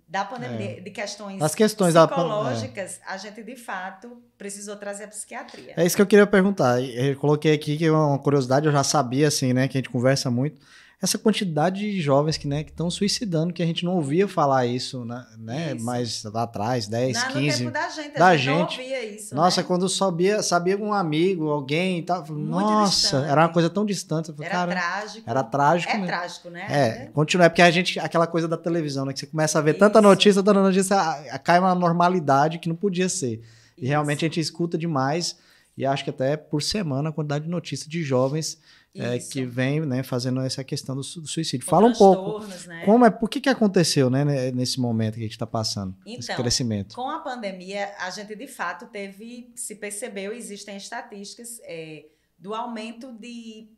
da 0.07 0.23
pandemia, 0.23 0.77
é. 0.77 0.79
de 0.79 0.91
questões, 0.91 1.41
As 1.41 1.55
questões 1.55 1.95
psicológicas, 1.95 2.99
da, 2.99 3.11
é. 3.11 3.15
a 3.15 3.17
gente 3.17 3.41
de 3.41 3.55
fato 3.55 4.21
precisou 4.37 4.75
trazer 4.75 5.05
a 5.05 5.07
psiquiatria. 5.07 5.73
É 5.75 5.83
isso 5.83 5.95
que 5.95 6.01
eu 6.01 6.05
queria 6.05 6.27
perguntar. 6.27 6.79
Eu 6.79 7.15
coloquei 7.15 7.51
aqui 7.51 7.77
que 7.77 7.85
é 7.85 7.91
uma 7.91 8.19
curiosidade, 8.19 8.67
eu 8.67 8.71
já 8.71 8.83
sabia 8.83 9.27
assim, 9.27 9.53
né, 9.53 9.67
que 9.67 9.75
a 9.75 9.79
gente 9.79 9.89
conversa 9.89 10.29
muito 10.29 10.61
essa 11.01 11.17
quantidade 11.17 11.79
de 11.79 12.01
jovens 12.01 12.35
que 12.35 12.45
né, 12.45 12.61
estão 12.61 12.91
suicidando, 12.91 13.53
que 13.53 13.63
a 13.63 13.65
gente 13.65 13.85
não 13.85 13.95
ouvia 13.95 14.27
falar 14.27 14.65
isso, 14.65 15.05
né? 15.05 15.25
né 15.37 15.73
isso. 15.73 15.85
Mais 15.85 16.23
lá 16.25 16.43
atrás, 16.43 16.87
10, 16.87 17.15
não, 17.15 17.31
15. 17.31 17.63
No 17.63 17.71
tempo 17.71 17.71
da 17.71 17.89
gente, 17.89 18.17
da 18.17 18.37
gente, 18.37 18.77
não 18.77 18.83
ouvia 18.83 19.05
isso. 19.05 19.33
Nossa, 19.33 19.61
né? 19.61 19.67
quando 19.67 19.87
sabia, 19.87 20.43
sabia 20.43 20.77
um 20.77 20.91
amigo, 20.91 21.47
alguém 21.49 21.99
e 21.99 22.03
tal. 22.03 22.25
Nossa, 22.27 22.89
distante. 22.89 23.31
era 23.31 23.41
uma 23.41 23.49
coisa 23.49 23.69
tão 23.69 23.85
distante. 23.85 24.33
Falei, 24.33 24.51
era 24.51 24.67
trágico. 24.67 25.29
Era 25.29 25.43
trágico. 25.43 25.93
É 25.93 25.97
né? 25.97 26.07
trágico, 26.07 26.49
né? 26.49 26.67
É, 26.69 27.05
continua, 27.13 27.45
é 27.45 27.49
porque 27.49 27.61
a 27.61 27.71
gente, 27.71 27.97
aquela 27.97 28.27
coisa 28.27 28.45
da 28.45 28.57
televisão, 28.57 29.05
né? 29.05 29.13
Que 29.13 29.19
você 29.19 29.27
começa 29.27 29.57
a 29.57 29.61
ver 29.61 29.71
isso. 29.71 29.79
tanta 29.79 30.01
notícia, 30.01 30.43
tanta 30.43 30.61
notícia, 30.61 30.97
cai 31.45 31.59
uma 31.59 31.73
normalidade 31.73 32.59
que 32.59 32.67
não 32.67 32.75
podia 32.75 33.07
ser. 33.07 33.41
E 33.77 33.83
isso. 33.83 33.87
realmente 33.87 34.25
a 34.25 34.27
gente 34.27 34.41
escuta 34.41 34.77
demais. 34.77 35.37
E 35.77 35.85
acho 35.85 36.03
que 36.03 36.09
até 36.09 36.35
por 36.35 36.61
semana 36.61 37.07
a 37.07 37.13
quantidade 37.13 37.45
de 37.45 37.49
notícias 37.49 37.87
de 37.87 38.03
jovens 38.03 38.59
é, 38.95 39.19
que 39.19 39.45
vem 39.45 39.81
né, 39.81 40.03
fazendo 40.03 40.41
essa 40.41 40.63
questão 40.63 40.95
do, 40.95 41.01
do 41.01 41.27
suicídio. 41.27 41.65
Com 41.65 41.71
Fala 41.71 41.87
um 41.87 41.93
pouco 41.93 42.45
né? 42.67 42.83
como 42.85 43.05
é, 43.05 43.09
por 43.09 43.29
que, 43.29 43.39
que 43.39 43.49
aconteceu 43.49 44.09
né, 44.09 44.51
nesse 44.51 44.79
momento 44.79 45.15
que 45.15 45.21
a 45.21 45.23
gente 45.23 45.33
está 45.33 45.47
passando, 45.47 45.95
então, 46.05 46.19
esse 46.19 46.35
crescimento. 46.35 46.95
Com 46.95 47.09
a 47.09 47.19
pandemia, 47.19 47.93
a 47.99 48.09
gente 48.09 48.35
de 48.35 48.47
fato 48.47 48.87
teve, 48.87 49.51
se 49.55 49.75
percebeu, 49.75 50.33
existem 50.33 50.77
estatísticas 50.77 51.59
é, 51.63 52.05
do 52.37 52.53
aumento 52.53 53.11
de, 53.13 53.69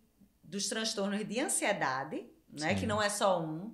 dos 0.44 0.68
transtornos 0.68 1.28
de 1.28 1.40
ansiedade, 1.40 2.26
né, 2.52 2.76
que 2.76 2.86
não 2.86 3.02
é 3.02 3.10
só 3.10 3.42
um, 3.42 3.74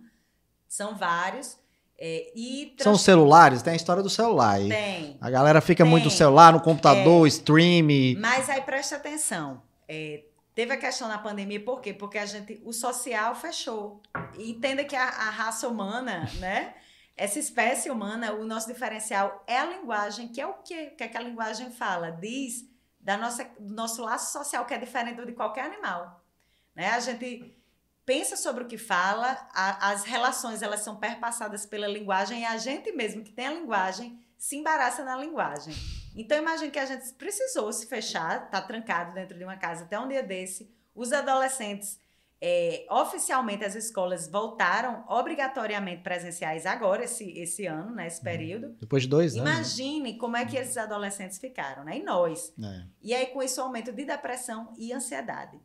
são 0.67 0.95
vários. 0.95 1.57
É, 1.99 2.31
e 2.35 2.75
São 2.79 2.95
celulares? 2.95 3.63
Tem 3.63 3.73
a 3.73 3.75
história 3.75 4.03
do 4.03 4.09
celular. 4.09 4.59
Tem. 4.59 5.17
A 5.19 5.31
galera 5.31 5.59
fica 5.61 5.83
tem. 5.83 5.89
muito 5.89 6.05
no 6.05 6.11
celular, 6.11 6.53
no 6.53 6.61
computador, 6.61 7.25
é, 7.25 7.27
stream. 7.27 7.87
Mas 8.19 8.49
aí 8.49 8.61
presta 8.61 8.97
atenção. 8.97 9.63
É, 9.87 10.23
Teve 10.57 10.73
a 10.73 10.77
questão 10.77 11.07
na 11.07 11.19
pandemia, 11.19 11.63
por 11.63 11.81
quê? 11.81 11.93
Porque 11.93 12.17
a 12.17 12.25
gente, 12.25 12.59
o 12.65 12.73
social 12.73 13.35
fechou. 13.35 14.01
Entenda 14.39 14.83
que 14.83 14.95
a, 14.95 15.03
a 15.03 15.29
raça 15.29 15.67
humana, 15.67 16.27
né? 16.39 16.73
Essa 17.15 17.37
espécie 17.37 17.91
humana, 17.91 18.33
o 18.33 18.43
nosso 18.43 18.65
diferencial 18.65 19.43
é 19.45 19.59
a 19.59 19.65
linguagem, 19.65 20.29
que 20.29 20.41
é 20.41 20.47
o 20.47 20.55
quê? 20.55 20.89
O 20.91 20.95
que, 20.95 21.03
é 21.03 21.07
que 21.09 21.15
a 21.15 21.21
linguagem 21.21 21.69
fala? 21.69 22.09
Diz 22.09 22.67
da 22.99 23.15
nossa, 23.15 23.43
do 23.59 23.71
nosso 23.71 24.01
laço 24.01 24.33
social, 24.33 24.65
que 24.65 24.73
é 24.73 24.79
diferente 24.79 25.17
do 25.17 25.27
de 25.27 25.33
qualquer 25.33 25.65
animal. 25.65 26.25
Né? 26.73 26.89
A 26.89 26.99
gente 27.01 27.55
pensa 28.03 28.35
sobre 28.35 28.63
o 28.63 28.67
que 28.67 28.79
fala, 28.79 29.47
a, 29.53 29.91
as 29.91 30.05
relações 30.05 30.63
elas 30.63 30.79
são 30.79 30.95
perpassadas 30.95 31.67
pela 31.67 31.87
linguagem 31.87 32.41
e 32.41 32.45
a 32.45 32.57
gente 32.57 32.91
mesmo 32.93 33.23
que 33.23 33.31
tem 33.31 33.45
a 33.45 33.53
linguagem 33.53 34.19
se 34.39 34.55
embaraça 34.55 35.03
na 35.03 35.15
linguagem. 35.17 35.75
Então, 36.17 36.35
imagine 36.35 36.71
que 36.71 36.79
a 36.79 36.85
gente 36.85 37.13
precisou 37.13 37.71
se 37.71 37.85
fechar, 37.85 38.49
tá 38.49 38.59
trancado 38.59 39.13
dentro 39.13 39.37
de 39.37 39.43
uma 39.43 39.55
casa 39.55 39.83
até 39.83 39.99
um 39.99 40.07
dia 40.07 40.23
desse. 40.23 40.67
Os 40.95 41.13
adolescentes, 41.13 41.99
é, 42.41 42.87
oficialmente, 42.89 43.63
as 43.63 43.75
escolas 43.75 44.27
voltaram 44.27 45.05
obrigatoriamente 45.07 46.01
presenciais 46.01 46.65
agora, 46.65 47.03
esse, 47.03 47.29
esse 47.37 47.67
ano, 47.67 47.93
né, 47.93 48.07
esse 48.07 48.17
uhum. 48.17 48.23
período. 48.23 48.75
Depois 48.79 49.03
de 49.03 49.09
dois 49.09 49.37
anos. 49.37 49.47
Imagine 49.47 50.17
como 50.17 50.35
é 50.35 50.43
que 50.43 50.57
esses 50.57 50.75
adolescentes 50.75 51.37
ficaram, 51.37 51.83
né? 51.83 51.99
E 51.99 52.03
nós. 52.03 52.51
É. 52.59 52.83
E 52.99 53.13
aí, 53.13 53.27
com 53.27 53.43
isso, 53.43 53.61
aumento 53.61 53.91
de 53.91 54.03
depressão 54.03 54.73
e 54.75 54.91
ansiedade. 54.91 55.59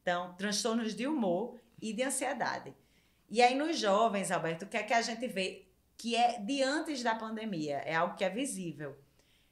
Então, 0.00 0.34
transtornos 0.34 0.94
de 0.94 1.04
humor 1.08 1.58
e 1.82 1.92
de 1.92 2.04
ansiedade. 2.04 2.72
E 3.28 3.42
aí, 3.42 3.56
nos 3.56 3.76
jovens, 3.76 4.30
Alberto, 4.30 4.66
o 4.66 4.68
que 4.68 4.76
é 4.76 4.84
que 4.84 4.94
a 4.94 5.02
gente 5.02 5.26
vê 5.26 5.66
que 5.98 6.14
é 6.14 6.38
de 6.38 6.62
antes 6.62 7.02
da 7.02 7.16
pandemia? 7.16 7.78
É 7.78 7.96
algo 7.96 8.14
que 8.14 8.22
é 8.22 8.30
visível 8.30 8.96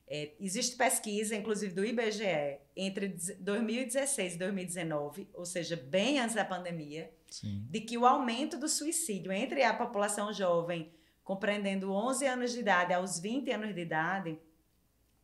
é, 0.07 0.33
existe 0.39 0.77
pesquisa, 0.77 1.35
inclusive 1.35 1.75
do 1.75 1.85
IBGE, 1.85 2.59
entre 2.77 3.17
2016 3.39 4.35
e 4.35 4.39
2019, 4.39 5.29
ou 5.33 5.47
seja, 5.47 5.77
bem 5.77 6.21
antes 6.21 6.35
da 6.35 6.45
pandemia, 6.45 7.11
Sim. 7.31 7.67
de 7.71 7.81
que 7.81 7.97
o 7.97 8.07
aumento 8.07 8.59
do 8.59 8.69
suicídio 8.69 9.33
entre 9.33 9.63
a 9.63 9.73
população 9.73 10.33
jovem, 10.33 10.93
compreendendo 11.23 11.91
11 11.91 12.27
anos 12.27 12.53
de 12.53 12.61
idade 12.61 12.93
aos 12.93 13.19
20 13.19 13.51
anos 13.51 13.75
de 13.75 13.81
idade, 13.81 14.39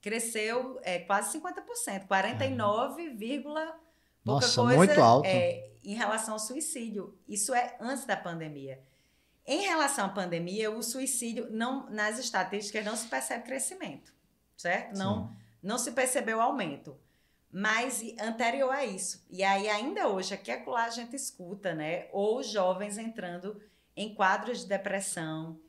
cresceu 0.00 0.80
é, 0.82 0.98
quase 1.00 1.38
50%, 1.38 2.06
49, 2.06 3.10
pouca 3.10 3.76
Nossa, 4.24 4.62
coisa 4.62 4.76
muito 4.78 5.00
alto. 5.00 5.26
É, 5.26 5.68
em 5.84 5.94
relação 5.94 6.34
ao 6.34 6.40
suicídio. 6.40 7.18
Isso 7.28 7.54
é 7.54 7.76
antes 7.78 8.06
da 8.06 8.16
pandemia. 8.16 8.80
Em 9.46 9.62
relação 9.62 10.06
à 10.06 10.08
pandemia, 10.08 10.70
o 10.70 10.82
suicídio, 10.82 11.48
não, 11.50 11.88
nas 11.90 12.18
estatísticas, 12.18 12.84
não 12.84 12.96
se 12.96 13.08
percebe 13.08 13.44
crescimento 13.44 14.19
certo? 14.60 14.96
Não, 14.96 15.34
não 15.62 15.78
se 15.78 15.92
percebeu 15.92 16.40
aumento. 16.40 16.98
Mas 17.52 18.02
anterior 18.20 18.70
a 18.70 18.84
isso. 18.84 19.24
E 19.28 19.42
aí, 19.42 19.68
ainda 19.68 20.08
hoje, 20.08 20.34
aqui 20.34 20.50
é 20.52 20.64
a 20.76 20.90
gente 20.90 21.16
escuta, 21.16 21.74
né? 21.74 22.08
Ou 22.12 22.42
jovens 22.42 22.96
entrando 22.96 23.60
em 23.96 24.14
quadros 24.14 24.60
de 24.60 24.68
depressão, 24.68 25.60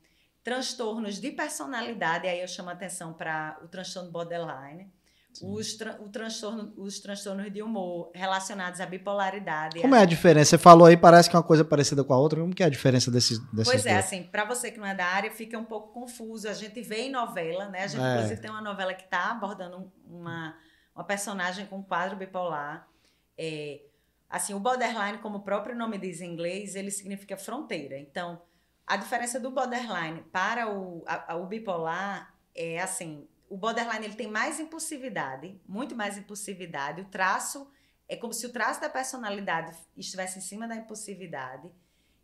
transtornos 0.44 1.20
de 1.20 1.32
personalidade, 1.32 2.28
aí 2.28 2.40
eu 2.40 2.48
chamo 2.48 2.70
a 2.70 2.72
atenção 2.72 3.12
para 3.12 3.58
o 3.62 3.68
transtorno 3.68 4.10
borderline 4.10 4.92
os, 5.40 5.74
tra 5.74 5.98
o 6.00 6.08
transtorno, 6.08 6.72
os 6.76 6.98
transtornos 7.00 7.50
de 7.50 7.62
humor 7.62 8.10
relacionados 8.14 8.80
à 8.80 8.86
bipolaridade. 8.86 9.80
Como 9.80 9.94
é 9.94 10.00
a 10.00 10.04
diferença? 10.04 10.50
Você 10.50 10.58
falou 10.58 10.86
aí, 10.86 10.96
parece 10.96 11.30
que 11.30 11.36
é 11.36 11.38
uma 11.38 11.44
coisa 11.44 11.64
parecida 11.64 12.04
com 12.04 12.12
a 12.12 12.18
outra. 12.18 12.40
Como 12.40 12.54
que 12.54 12.62
é 12.62 12.66
a 12.66 12.68
diferença 12.68 13.10
desses, 13.10 13.38
desses 13.52 13.72
Pois 13.72 13.86
é, 13.86 13.96
assim, 13.96 14.24
para 14.24 14.44
você 14.44 14.70
que 14.70 14.78
não 14.78 14.86
é 14.86 14.94
da 14.94 15.06
área, 15.06 15.30
fica 15.30 15.58
um 15.58 15.64
pouco 15.64 15.92
confuso. 15.92 16.48
A 16.48 16.52
gente 16.52 16.82
vê 16.82 17.02
em 17.02 17.10
novela, 17.10 17.68
né? 17.68 17.84
A 17.84 17.86
gente, 17.86 18.02
é. 18.02 18.14
inclusive, 18.14 18.40
tem 18.40 18.50
uma 18.50 18.60
novela 18.60 18.92
que 18.92 19.04
está 19.04 19.30
abordando 19.30 19.90
uma, 20.04 20.54
uma 20.94 21.04
personagem 21.04 21.66
com 21.66 21.82
quadro 21.82 22.16
bipolar. 22.16 22.86
É, 23.38 23.80
assim, 24.28 24.52
o 24.52 24.60
borderline, 24.60 25.18
como 25.18 25.38
o 25.38 25.42
próprio 25.42 25.74
nome 25.74 25.96
diz 25.98 26.20
em 26.20 26.30
inglês, 26.30 26.74
ele 26.74 26.90
significa 26.90 27.36
fronteira. 27.36 27.98
Então, 27.98 28.42
a 28.86 28.96
diferença 28.96 29.40
do 29.40 29.50
borderline 29.50 30.22
para 30.32 30.68
o, 30.70 31.02
a, 31.06 31.32
a, 31.32 31.36
o 31.36 31.46
bipolar 31.46 32.34
é 32.54 32.80
assim, 32.80 33.26
o 33.52 33.56
borderline 33.58 34.06
ele 34.06 34.14
tem 34.14 34.28
mais 34.28 34.58
impulsividade, 34.58 35.60
muito 35.68 35.94
mais 35.94 36.16
impulsividade. 36.16 37.02
O 37.02 37.04
traço 37.04 37.70
é 38.08 38.16
como 38.16 38.32
se 38.32 38.46
o 38.46 38.48
traço 38.48 38.80
da 38.80 38.88
personalidade 38.88 39.76
estivesse 39.94 40.38
em 40.38 40.40
cima 40.40 40.66
da 40.66 40.74
impulsividade. 40.74 41.70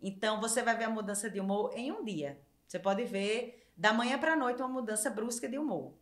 Então 0.01 0.41
você 0.41 0.63
vai 0.63 0.75
ver 0.75 0.85
a 0.85 0.89
mudança 0.91 1.29
de 1.29 1.39
humor 1.39 1.71
em 1.77 1.93
um 1.93 2.03
dia. 2.03 2.41
Você 2.67 2.79
pode 2.79 3.05
ver 3.05 3.71
da 3.77 3.93
manhã 3.93 4.19
para 4.19 4.33
a 4.33 4.37
noite 4.37 4.63
uma 4.63 4.71
mudança 4.71 5.11
brusca 5.11 5.47
de 5.47 5.59
humor. 5.59 5.93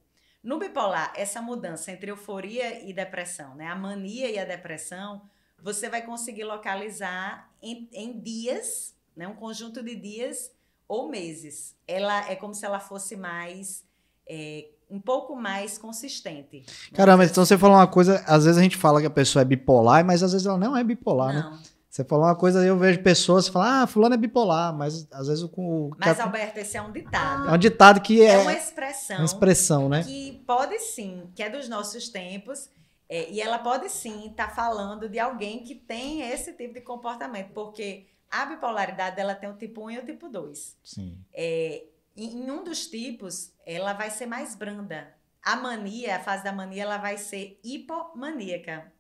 No 0.45 0.61
bipolar, 0.61 1.13
essa 1.17 1.43
mudança 1.43 1.91
entre 1.91 2.13
euforia 2.13 2.89
e 2.89 2.93
depressão, 2.93 3.57
né? 3.57 3.67
a 3.67 3.75
mania 3.75 4.31
e 4.31 4.39
a 4.39 4.45
depressão, 4.45 5.29
você 5.59 5.89
vai 5.89 6.03
conseguir 6.03 6.45
localizar 6.45 7.53
em, 7.61 7.89
em 7.93 8.21
dias, 8.21 8.97
né? 9.17 9.27
um 9.27 9.35
conjunto 9.35 9.83
de 9.83 9.97
dias 9.97 10.55
ou 10.87 11.09
meses. 11.09 11.77
Ela 11.85 12.31
é 12.31 12.37
como 12.37 12.55
se 12.55 12.65
ela 12.65 12.79
fosse 12.79 13.17
mais 13.17 13.85
é, 14.25 14.69
um 14.91 15.01
pouco 15.01 15.35
mais 15.35 15.79
consistente. 15.79 16.65
Caramba, 16.95 17.25
então 17.25 17.45
você 17.45 17.59
falou 17.59 17.77
uma 17.77 17.87
coisa, 17.87 18.23
às 18.27 18.45
vezes 18.45 18.59
a 18.59 18.63
gente 18.63 18.77
fala 18.77 19.01
que 19.01 19.07
a 19.07 19.11
pessoa 19.11 19.43
é 19.43 19.45
bipolar, 19.45 20.05
mas 20.05 20.23
às 20.23 20.33
vezes 20.33 20.47
ela 20.47 20.59
não 20.59 20.77
é 20.77 20.85
bipolar, 20.85 21.35
né? 21.35 21.43
não. 21.43 21.51
né? 21.53 21.59
Você 21.97 22.05
falou 22.05 22.27
uma 22.27 22.37
coisa, 22.37 22.63
eu 22.63 22.77
vejo 22.77 23.03
pessoas 23.03 23.49
falar, 23.49 23.83
ah, 23.83 23.87
fulano 23.87 24.15
é 24.15 24.19
bipolar, 24.19 24.71
mas 24.71 25.09
às 25.11 25.29
vezes 25.29 25.43
o. 25.43 25.91
Mas, 25.99 26.21
Alberto, 26.21 26.61
esse 26.61 26.77
é 26.77 26.83
um 26.83 26.93
ditado. 26.93 27.49
É 27.49 27.53
um 27.53 27.57
ditado 27.57 28.03
que 28.03 28.21
é. 28.21 28.35
É 28.35 28.39
uma 28.39 28.53
expressão. 28.53 29.17
Uma 29.17 29.25
expressão, 29.25 29.89
né? 29.89 30.03
Que 30.03 30.43
pode 30.47 30.79
sim, 30.79 31.31
que 31.35 31.43
é 31.43 31.49
dos 31.49 31.71
nossos 31.71 32.11
tempos, 32.11 32.69
é, 33.09 33.31
e 33.31 33.41
ela 33.41 33.59
pode 33.59 33.89
sim 33.89 34.27
estar 34.27 34.49
tá 34.49 34.55
falando 34.55 35.09
de 35.09 35.19
alguém 35.19 35.63
que 35.63 35.75
tem 35.75 36.21
esse 36.21 36.53
tipo 36.53 36.75
de 36.75 36.83
comportamento, 36.83 37.53
porque 37.55 38.05
a 38.31 38.45
bipolaridade 38.45 39.19
ela 39.19 39.35
tem 39.35 39.49
o 39.49 39.55
tipo 39.55 39.87
1 39.87 39.91
e 39.93 39.99
o 40.01 40.05
tipo 40.05 40.29
2. 40.29 40.77
Sim. 40.85 41.17
É, 41.33 41.83
em, 42.17 42.51
um 42.51 42.65
dos 42.65 42.87
tipos, 42.87 43.53
ela 43.65 43.93
vai 43.93 44.11
ser 44.11 44.27
mais 44.27 44.55
branda. 44.55 45.15
A 45.43 45.57
mania, 45.57 46.17
a 46.17 46.21
fase 46.21 46.43
da 46.43 46.53
mania, 46.53 46.83
ela 46.83 46.99
vai 46.99 47.17
ser 47.19 47.61
hipomaníaca, 47.63 48.93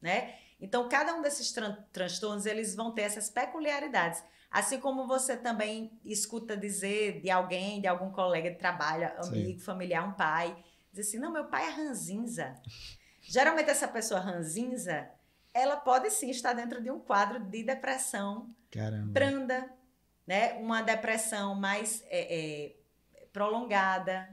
né? 0.00 0.34
Então, 0.60 0.88
cada 0.88 1.14
um 1.14 1.22
desses 1.22 1.52
tran 1.52 1.76
transtornos, 1.92 2.46
eles 2.46 2.74
vão 2.74 2.92
ter 2.92 3.02
essas 3.02 3.30
peculiaridades. 3.30 4.22
Assim 4.50 4.80
como 4.80 5.06
você 5.06 5.36
também 5.36 5.98
escuta 6.04 6.56
dizer 6.56 7.20
de 7.20 7.30
alguém, 7.30 7.80
de 7.80 7.86
algum 7.86 8.10
colega 8.10 8.50
de 8.50 8.56
trabalho, 8.56 9.10
amigo, 9.18 9.58
Sim. 9.58 9.64
familiar, 9.64 10.08
um 10.08 10.14
pai, 10.14 10.56
diz 10.92 11.08
assim, 11.08 11.18
não, 11.18 11.32
meu 11.32 11.44
pai 11.46 11.66
é 11.66 11.70
ranzinza. 11.70 12.54
Geralmente 13.20 13.70
essa 13.70 13.86
pessoa 13.86 14.20
ranzinza, 14.20 15.08
ela 15.52 15.76
pode 15.76 16.10
sim 16.10 16.30
estar 16.30 16.54
dentro 16.54 16.82
de 16.82 16.90
um 16.90 16.98
quadro 16.98 17.38
de 17.40 17.62
depressão 17.62 18.54
Caramba. 18.70 19.12
branda, 19.12 19.70
né? 20.28 20.52
Uma 20.58 20.82
depressão 20.82 21.54
mais 21.54 22.04
é, 22.10 22.36
é, 22.36 23.26
prolongada, 23.32 24.28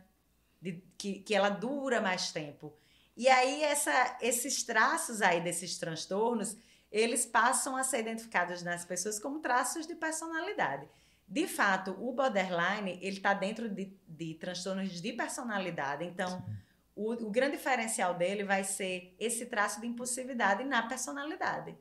de, 0.61 0.83
que, 0.97 1.19
que 1.19 1.33
ela 1.33 1.47
dura 1.47 2.01
mais 2.01 2.33
tempo. 2.33 2.75
E 3.15 3.29
aí 3.29 3.63
essa, 3.63 4.17
esses 4.21 4.61
traços 4.61 5.21
aí 5.21 5.39
desses 5.39 5.77
transtornos, 5.77 6.57
eles 6.91 7.25
passam 7.25 7.77
a 7.77 7.83
ser 7.83 8.01
identificados 8.01 8.61
nas 8.61 8.83
pessoas 8.83 9.17
como 9.17 9.39
traços 9.39 9.87
de 9.87 9.95
personalidade. 9.95 10.85
De 11.25 11.47
fato, 11.47 11.91
o 11.91 12.11
borderline, 12.11 12.99
ele 13.01 13.15
está 13.15 13.33
dentro 13.33 13.69
de, 13.69 13.97
de 14.05 14.33
transtornos 14.33 15.01
de 15.01 15.13
personalidade. 15.13 16.03
Então, 16.03 16.45
o, 16.93 17.13
o, 17.13 17.29
grande 17.31 17.55
diferencial 17.55 18.13
dele 18.15 18.43
vai 18.43 18.65
ser 18.65 19.15
esse 19.17 19.45
traço 19.45 19.79
de 19.79 19.87
impulsividade 19.87 20.65
na 20.65 20.83
personalidade. 20.83 21.73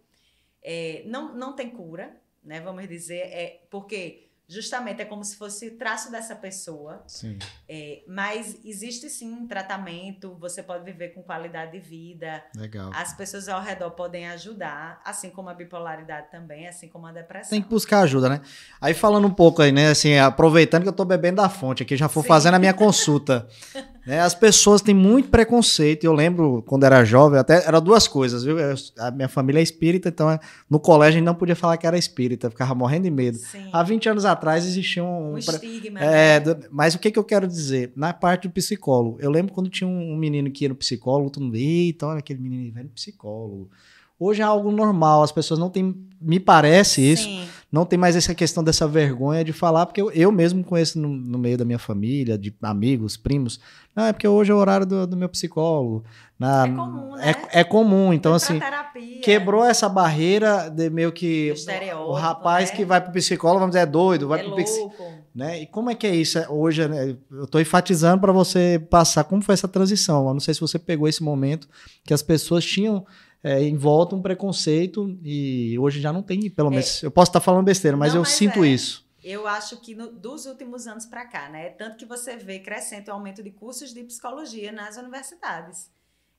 É, 0.63 1.03
não, 1.05 1.35
não 1.35 1.53
tem 1.53 1.69
cura, 1.69 2.23
né? 2.45 2.61
Vamos 2.61 2.89
dizer, 2.89 3.21
é 3.21 3.67
porque 3.71 4.25
justamente 4.47 5.01
é 5.01 5.05
como 5.05 5.25
se 5.25 5.37
fosse 5.37 5.71
traço 5.73 6.11
dessa 6.11 6.37
pessoa. 6.37 7.03
Sim. 7.07 7.39
É, 7.69 8.03
mas 8.07 8.59
existe 8.65 9.09
sim 9.09 9.33
um 9.33 9.47
tratamento, 9.47 10.37
você 10.39 10.63
pode 10.63 10.85
viver 10.85 11.09
com 11.11 11.23
qualidade 11.23 11.73
de 11.73 11.81
vida. 11.81 12.45
Legal. 12.57 12.91
As 12.95 13.15
pessoas 13.15 13.49
ao 13.49 13.63
redor 13.63 13.91
podem 13.93 14.29
ajudar, 14.29 15.01
assim 15.05 15.31
como 15.31 15.49
a 15.49 15.55
bipolaridade 15.55 16.31
também, 16.31 16.69
assim 16.69 16.89
como 16.89 17.07
a 17.07 17.13
depressão. 17.13 17.51
Tem 17.51 17.63
que 17.63 17.69
buscar 17.69 18.01
ajuda, 18.01 18.29
né? 18.29 18.41
Aí 18.81 18.93
falando 18.93 19.27
um 19.27 19.35
pouco 19.35 19.63
aí, 19.63 19.73
né, 19.73 19.89
assim, 19.89 20.17
aproveitando 20.19 20.83
que 20.83 20.89
eu 20.89 20.93
tô 20.93 21.05
bebendo 21.05 21.37
da 21.37 21.49
fonte 21.49 21.83
aqui, 21.83 21.97
já 21.97 22.09
sim. 22.09 22.23
fazendo 22.23 22.55
a 22.55 22.59
minha 22.59 22.75
consulta. 22.75 23.49
né, 24.07 24.21
as 24.21 24.35
pessoas 24.35 24.83
têm 24.83 24.95
muito 24.95 25.29
preconceito. 25.29 26.05
Eu 26.05 26.13
lembro 26.13 26.63
quando 26.67 26.85
era 26.85 27.05
jovem, 27.05 27.39
até 27.39 27.67
era 27.67 27.81
duas 27.81 28.07
coisas, 28.07 28.45
viu? 28.45 28.59
Eu, 28.59 28.75
a 28.99 29.11
minha 29.11 29.29
família 29.29 29.61
é 29.61 29.63
espírita, 29.63 30.09
então 30.09 30.31
é, 30.31 30.39
no 30.69 30.79
colégio 30.79 31.17
a 31.17 31.19
gente 31.19 31.25
não 31.25 31.35
podia 31.35 31.57
falar 31.57 31.77
que 31.77 31.87
era 31.87 31.97
espírita, 31.97 32.51
ficava 32.51 32.75
morrendo 32.75 33.05
de 33.05 33.11
medo. 33.11 33.39
Sim. 33.39 33.69
Há 33.73 33.83
20 33.83 34.09
anos 34.11 34.25
atrás 34.25 34.67
existia 34.67 35.03
um. 35.03 35.33
Um 35.33 35.39
estigma. 35.39 36.01
É, 36.01 36.41
né? 36.41 36.57
mas 36.71 36.95
o 36.95 36.99
que, 36.99 37.11
que 37.11 37.19
eu 37.19 37.25
quero 37.25 37.47
dizer? 37.47 37.93
Na 37.97 38.13
parte 38.13 38.47
do 38.47 38.53
psicólogo, 38.53 39.19
eu 39.21 39.31
lembro 39.31 39.53
quando 39.53 39.71
tinha 39.71 39.89
um, 39.89 40.17
menino 40.17 40.51
que 40.51 40.65
ia 40.65 40.69
no 40.69 40.75
psicólogo, 40.75 41.31
todo 41.31 41.45
mundo, 41.45 41.57
eita, 41.57 42.07
olha 42.07 42.19
aquele 42.19 42.41
menino 42.41 42.73
vai 42.73 42.83
no 42.83 42.91
psicólogo. 42.91 43.71
Hoje 44.19 44.43
é 44.43 44.45
algo 44.45 44.71
normal, 44.71 45.23
as 45.23 45.33
pessoas 45.33 45.59
não 45.59 45.69
têm, 45.69 45.95
me 46.21 46.39
parece 46.39 47.01
isso, 47.03 47.25
Sim. 47.25 47.49
Não 47.75 47.85
tem 47.85 47.99
mais 47.99 48.15
essa 48.15 48.33
questão 48.37 48.63
dessa 48.63 48.87
vergonha 48.87 49.45
de 49.45 49.53
falar, 49.53 49.85
porque 49.85 50.01
eu, 50.01 50.09
eu 50.13 50.31
mesmo 50.31 50.63
conheço 50.63 50.97
no, 50.97 51.09
no, 51.09 51.37
meio 51.37 51.59
da 51.59 51.65
minha 51.65 51.79
família, 51.79 52.39
de 52.39 52.55
amigos, 52.63 53.17
primos, 53.17 53.59
não, 53.97 54.05
é 54.05 54.13
porque 54.13 54.29
hoje 54.29 54.53
é 54.53 54.55
o 54.55 54.59
horário 54.59 54.87
do, 54.87 55.05
do 55.09 55.17
meu 55.17 55.29
psicólogo. 55.29 56.05
Na, 56.39 56.67
é 56.67 56.71
comum, 56.71 57.17
né? 57.17 57.35
É, 57.53 57.61
é 57.61 57.65
comum, 57.65 58.13
então 58.13 58.33
assim, 58.33 58.61
quebrou 59.25 59.65
essa 59.65 59.89
barreira 59.89 60.69
de 60.69 60.89
meio 60.89 61.11
que 61.11 61.53
o, 61.97 62.11
o 62.11 62.13
rapaz 62.13 62.71
né? 62.71 62.77
que 62.77 62.85
vai 62.85 63.01
pro 63.01 63.13
psicólogo, 63.13 63.59
vamos 63.59 63.75
dizer, 63.75 63.83
é 63.83 63.91
doido, 63.91 64.29
vai 64.29 64.39
é 64.39 64.43
pro 64.45 64.55
louco. 64.55 64.95
Né? 65.35 65.63
E 65.63 65.67
como 65.67 65.91
é 65.91 65.97
que 65.97 66.07
é 66.07 66.15
isso 66.15 66.39
é, 66.39 66.49
hoje? 66.49 66.87
Né? 66.87 67.17
Eu 67.29 67.43
estou 67.43 67.61
enfatizando 67.61 68.21
para 68.21 68.31
você 68.31 68.81
passar 68.89 69.25
como 69.25 69.43
foi 69.43 69.53
essa 69.53 69.67
transição. 69.67 70.29
Eu 70.29 70.33
não 70.33 70.41
sei 70.41 70.55
se 70.55 70.61
você 70.61 70.79
pegou 70.79 71.09
esse 71.09 71.25
momento 71.25 71.69
que 72.05 72.15
as 72.15 72.23
pessoas 72.23 72.65
tinham 72.65 73.05
é, 73.45 73.61
um 73.61 74.23
preconceito 74.23 75.19
e 75.23 75.79
hoje 75.79 76.01
já 76.01 76.11
não 76.11 76.23
tem, 76.23 76.49
pelo 76.49 76.71
menos. 76.71 77.03
É. 77.03 77.07
Eu 77.07 77.11
posso 77.11 77.29
estar 77.29 77.41
falando 77.41 77.67
besteira, 77.67 77.95
mas 77.95 78.15
não, 78.15 78.21
eu 78.21 78.23
mas 78.23 78.33
sinto 78.33 78.65
é. 78.65 78.69
isso. 78.69 79.05
Eu 79.23 79.47
acho 79.47 79.77
que 79.81 79.95
no, 79.95 80.11
dos 80.11 80.47
últimos 80.47 80.87
anos 80.87 81.05
para 81.05 81.27
cá, 81.27 81.51
né? 81.51 81.69
Tanto 81.71 81.99
que 81.99 82.07
você 82.07 82.37
vê 82.37 82.59
crescente 82.59 83.11
o 83.11 83.13
aumento 83.13 83.43
de 83.43 83.51
cursos 83.51 83.93
de 83.93 84.03
psicologia 84.03 84.73
nas 84.73 84.97
universidades. 84.97 85.91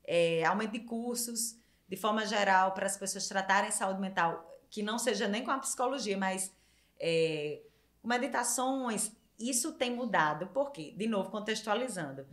É, 0.03 0.43
aumento 0.45 0.71
de 0.71 0.79
cursos, 0.79 1.55
de 1.87 1.95
forma 1.95 2.25
geral, 2.25 2.73
para 2.73 2.87
as 2.87 2.97
pessoas 2.97 3.27
tratarem 3.27 3.71
saúde 3.71 4.01
mental, 4.01 4.51
que 4.69 4.81
não 4.81 4.97
seja 4.97 5.27
nem 5.27 5.43
com 5.43 5.51
a 5.51 5.59
psicologia, 5.59 6.17
mas 6.17 6.51
é, 6.99 7.61
meditações. 8.03 9.11
Isso 9.37 9.73
tem 9.73 9.95
mudado. 9.95 10.47
Por 10.47 10.71
quê? 10.71 10.93
De 10.97 11.07
novo, 11.07 11.29
contextualizando 11.29 12.25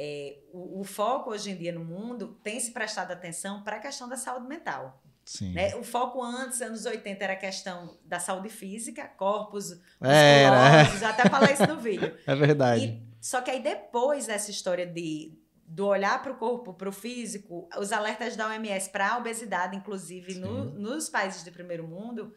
é, 0.00 0.38
o, 0.52 0.80
o, 0.80 0.84
foco 0.84 1.30
hoje 1.30 1.50
em 1.50 1.56
dia 1.56 1.72
no 1.72 1.84
mundo 1.84 2.38
tem 2.40 2.60
se 2.60 2.70
prestado 2.70 3.10
atenção 3.10 3.64
para 3.64 3.76
a 3.76 3.80
questão 3.80 4.08
da 4.08 4.16
saúde 4.16 4.46
mental. 4.46 5.02
Sim. 5.24 5.52
Né? 5.52 5.74
O 5.74 5.82
foco 5.82 6.22
antes, 6.22 6.62
anos 6.62 6.86
80, 6.86 7.24
era 7.24 7.32
a 7.32 7.36
questão 7.36 7.98
da 8.04 8.20
saúde 8.20 8.48
física, 8.48 9.08
corpos 9.08 9.72
era. 10.00 10.84
musculosos, 10.84 11.02
até 11.02 11.28
falar 11.28 11.52
isso 11.52 11.66
no 11.66 11.76
vídeo. 11.82 12.16
É 12.24 12.34
verdade. 12.36 12.84
E, 12.84 13.08
só 13.20 13.40
que 13.40 13.50
aí 13.50 13.60
depois 13.60 14.28
dessa 14.28 14.52
história 14.52 14.86
de 14.86 15.36
do 15.66 15.86
olhar 15.86 16.22
para 16.22 16.32
o 16.32 16.36
corpo, 16.36 16.72
para 16.72 16.88
o 16.88 16.92
físico, 16.92 17.68
os 17.76 17.92
alertas 17.92 18.34
da 18.36 18.48
OMS 18.48 18.88
para 18.88 19.12
a 19.12 19.18
obesidade, 19.18 19.76
inclusive 19.76 20.36
no, 20.36 20.64
nos 20.64 21.10
países 21.10 21.44
de 21.44 21.50
primeiro 21.50 21.86
mundo, 21.86 22.34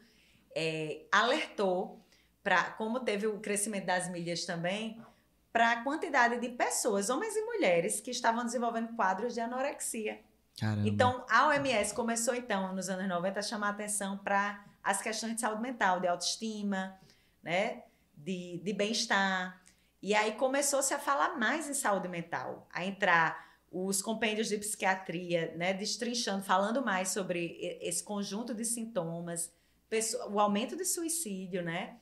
é, 0.54 1.06
alertou 1.10 2.04
para 2.42 2.64
como 2.72 3.00
teve 3.00 3.26
o 3.26 3.38
crescimento 3.38 3.86
das 3.86 4.10
mídias 4.10 4.44
também, 4.44 5.00
para 5.52 5.72
a 5.72 5.82
quantidade 5.84 6.40
de 6.40 6.48
pessoas, 6.48 7.10
homens 7.10 7.36
e 7.36 7.44
mulheres, 7.44 8.00
que 8.00 8.10
estavam 8.10 8.44
desenvolvendo 8.44 8.94
quadros 8.96 9.34
de 9.34 9.40
anorexia. 9.40 10.20
Caramba. 10.58 10.88
Então, 10.88 11.24
a 11.28 11.48
OMS 11.48 11.94
começou, 11.94 12.34
então, 12.34 12.74
nos 12.74 12.88
anos 12.88 13.08
90, 13.08 13.38
a 13.38 13.42
chamar 13.42 13.68
a 13.68 13.70
atenção 13.70 14.18
para 14.18 14.64
as 14.82 15.02
questões 15.02 15.34
de 15.34 15.40
saúde 15.40 15.62
mental, 15.62 16.00
de 16.00 16.08
autoestima, 16.08 16.98
né? 17.42 17.82
de, 18.22 18.60
de 18.64 18.72
bem-estar. 18.72 19.60
E 20.00 20.14
aí 20.14 20.32
começou-se 20.32 20.92
a 20.92 20.98
falar 20.98 21.38
mais 21.38 21.68
em 21.68 21.74
saúde 21.74 22.08
mental, 22.08 22.68
a 22.72 22.84
entrar 22.84 23.52
os 23.70 24.02
compêndios 24.02 24.48
de 24.48 24.58
psiquiatria, 24.58 25.54
né, 25.56 25.72
destrinchando, 25.72 26.44
falando 26.44 26.84
mais 26.84 27.08
sobre 27.08 27.56
esse 27.80 28.02
conjunto 28.02 28.54
de 28.54 28.64
sintomas, 28.64 29.52
o 30.30 30.38
aumento 30.38 30.76
de 30.76 30.84
suicídio, 30.84 31.62
né? 31.62 31.96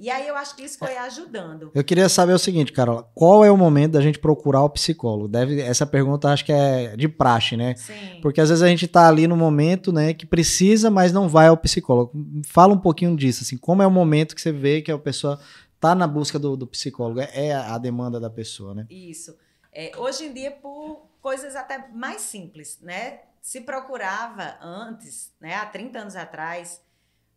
E 0.00 0.08
aí 0.08 0.26
eu 0.26 0.34
acho 0.34 0.56
que 0.56 0.62
isso 0.62 0.78
foi 0.78 0.96
ajudando. 0.96 1.70
Eu 1.74 1.84
queria 1.84 2.08
saber 2.08 2.32
o 2.32 2.38
seguinte, 2.38 2.72
Carol, 2.72 3.06
qual 3.14 3.44
é 3.44 3.50
o 3.50 3.56
momento 3.56 3.92
da 3.92 4.00
gente 4.00 4.18
procurar 4.18 4.62
o 4.64 4.70
psicólogo? 4.70 5.28
Deve, 5.28 5.60
essa 5.60 5.86
pergunta 5.86 6.30
acho 6.30 6.42
que 6.42 6.52
é 6.52 6.96
de 6.96 7.06
praxe, 7.06 7.54
né? 7.54 7.76
Sim. 7.76 8.18
Porque 8.22 8.40
às 8.40 8.48
vezes 8.48 8.62
a 8.62 8.68
gente 8.68 8.86
está 8.86 9.06
ali 9.06 9.26
no 9.26 9.36
momento, 9.36 9.92
né, 9.92 10.14
que 10.14 10.24
precisa, 10.24 10.90
mas 10.90 11.12
não 11.12 11.28
vai 11.28 11.48
ao 11.48 11.56
psicólogo. 11.56 12.12
Fala 12.46 12.72
um 12.72 12.78
pouquinho 12.78 13.14
disso, 13.14 13.44
assim, 13.44 13.58
como 13.58 13.82
é 13.82 13.86
o 13.86 13.90
momento 13.90 14.34
que 14.34 14.40
você 14.40 14.50
vê 14.50 14.80
que 14.80 14.90
a 14.90 14.98
pessoa 14.98 15.38
está 15.74 15.94
na 15.94 16.06
busca 16.06 16.38
do, 16.38 16.56
do, 16.56 16.66
psicólogo? 16.66 17.20
É 17.20 17.52
a 17.52 17.76
demanda 17.76 18.18
da 18.18 18.30
pessoa, 18.30 18.74
né? 18.74 18.86
Isso. 18.88 19.36
É, 19.70 19.92
hoje 19.98 20.24
em 20.24 20.32
dia, 20.32 20.50
por 20.50 21.10
coisas 21.20 21.54
até 21.54 21.88
mais 21.92 22.22
simples, 22.22 22.78
né? 22.80 23.20
Se 23.42 23.60
procurava 23.60 24.56
antes, 24.62 25.30
né, 25.38 25.56
há 25.56 25.66
30 25.66 25.98
anos 25.98 26.16
atrás, 26.16 26.80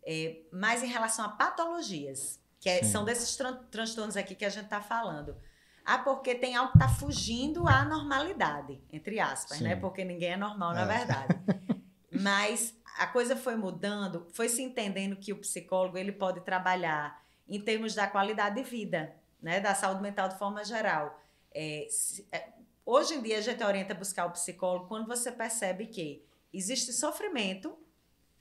é, 0.06 0.38
mais 0.54 0.82
em 0.82 0.88
relação 0.88 1.26
a 1.26 1.30
patologias 1.30 2.42
que 2.64 2.70
é, 2.70 2.82
são 2.82 3.04
desses 3.04 3.36
tran 3.36 3.58
transtornos 3.70 4.16
aqui 4.16 4.36
que 4.36 4.46
a 4.46 4.50
gente 4.50 4.64
está 4.64 4.80
falando. 4.80 5.36
Ah, 5.84 5.98
porque 5.98 6.34
tem 6.34 6.56
algo 6.56 6.72
que 6.72 6.78
está 6.78 6.88
fugindo 6.88 7.68
à 7.68 7.84
normalidade, 7.84 8.82
entre 8.90 9.20
aspas, 9.20 9.60
né? 9.60 9.72
Sim. 9.72 9.76
né? 9.76 9.82
Porque 9.82 10.06
ninguém 10.06 10.30
é 10.30 10.38
normal, 10.38 10.72
é. 10.72 10.76
na 10.76 10.86
verdade. 10.86 11.36
Mas 12.10 12.74
a 12.98 13.06
coisa 13.06 13.36
foi 13.36 13.58
mudando, 13.58 14.26
foi 14.32 14.48
se 14.48 14.62
entendendo 14.62 15.18
que 15.18 15.34
o 15.34 15.40
psicólogo 15.40 15.98
ele 15.98 16.14
pode 16.14 16.40
trabalhar 16.40 17.22
em 17.50 17.60
termos 17.60 17.94
da 17.94 18.08
qualidade 18.08 18.56
de 18.56 18.64
vida, 18.64 19.14
né? 19.42 19.60
Da 19.60 19.76
saúde 19.76 20.02
mental 20.02 20.30
de 20.30 20.38
forma 20.38 20.64
geral. 20.64 21.22
É, 21.54 21.86
se, 21.90 22.26
é, 22.32 22.48
hoje 22.86 23.16
em 23.16 23.22
dia 23.22 23.40
a 23.40 23.42
gente 23.42 23.62
orienta 23.62 23.92
a 23.92 23.98
buscar 23.98 24.26
o 24.26 24.32
psicólogo 24.32 24.88
quando 24.88 25.06
você 25.06 25.34
percebe 25.34 25.88
que 25.88 26.24
existe 26.54 26.94
sofrimento, 26.94 27.78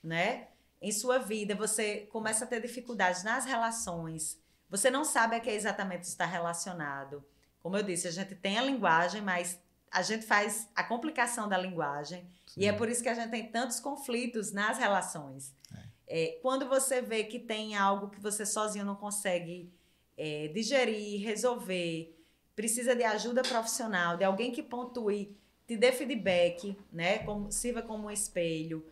né? 0.01 0.47
Em 0.83 0.91
sua 0.93 1.19
vida, 1.19 1.55
você 1.55 2.09
começa 2.11 2.45
a 2.45 2.49
ter 2.49 2.61
dificuldades 2.61 3.23
nas 3.23 3.47
relações, 3.47 4.39
você 4.69 4.91
não 4.91 5.05
sabe 5.05 5.37
a 5.37 5.41
que 5.41 5.49
exatamente 5.49 6.05
está 6.05 6.27
relacionado. 6.27 7.25
Como 7.63 7.77
eu 7.77 7.83
disse, 7.83 8.09
a 8.09 8.11
gente 8.11 8.35
tem 8.35 8.59
a 8.59 8.63
linguagem, 8.63 9.23
mas 9.23 9.61
a 9.91 10.03
gente 10.03 10.27
faz 10.27 10.69
a 10.75 10.83
complicação 10.83 11.49
da 11.49 11.57
linguagem. 11.57 12.27
Sim. 12.47 12.63
E 12.63 12.67
é 12.67 12.73
por 12.73 12.89
isso 12.89 13.03
que 13.03 13.09
a 13.09 13.15
gente 13.15 13.31
tem 13.31 13.47
tantos 13.47 13.79
conflitos 13.79 14.51
nas 14.51 14.79
relações. 14.79 15.55
É. 15.73 16.25
É, 16.25 16.39
quando 16.43 16.69
você 16.69 17.01
vê 17.01 17.25
que 17.25 17.39
tem 17.39 17.77
algo 17.77 18.11
que 18.11 18.21
você 18.21 18.45
sozinho 18.45 18.85
não 18.85 18.97
consegue 18.97 19.73
é, 20.17 20.49
digerir, 20.49 21.25
resolver, 21.25 22.19
precisa 22.57 22.97
de 22.97 23.05
ajuda 23.05 23.43
profissional, 23.43 24.17
de 24.17 24.25
alguém 24.25 24.51
que 24.51 24.63
pontue, 24.63 25.37
te 25.67 25.77
dê 25.77 25.93
feedback, 25.93 26.77
né? 26.93 27.19
Como, 27.21 27.53
sirva 27.53 27.83
como 27.83 28.09
um 28.09 28.11
espelho, 28.11 28.85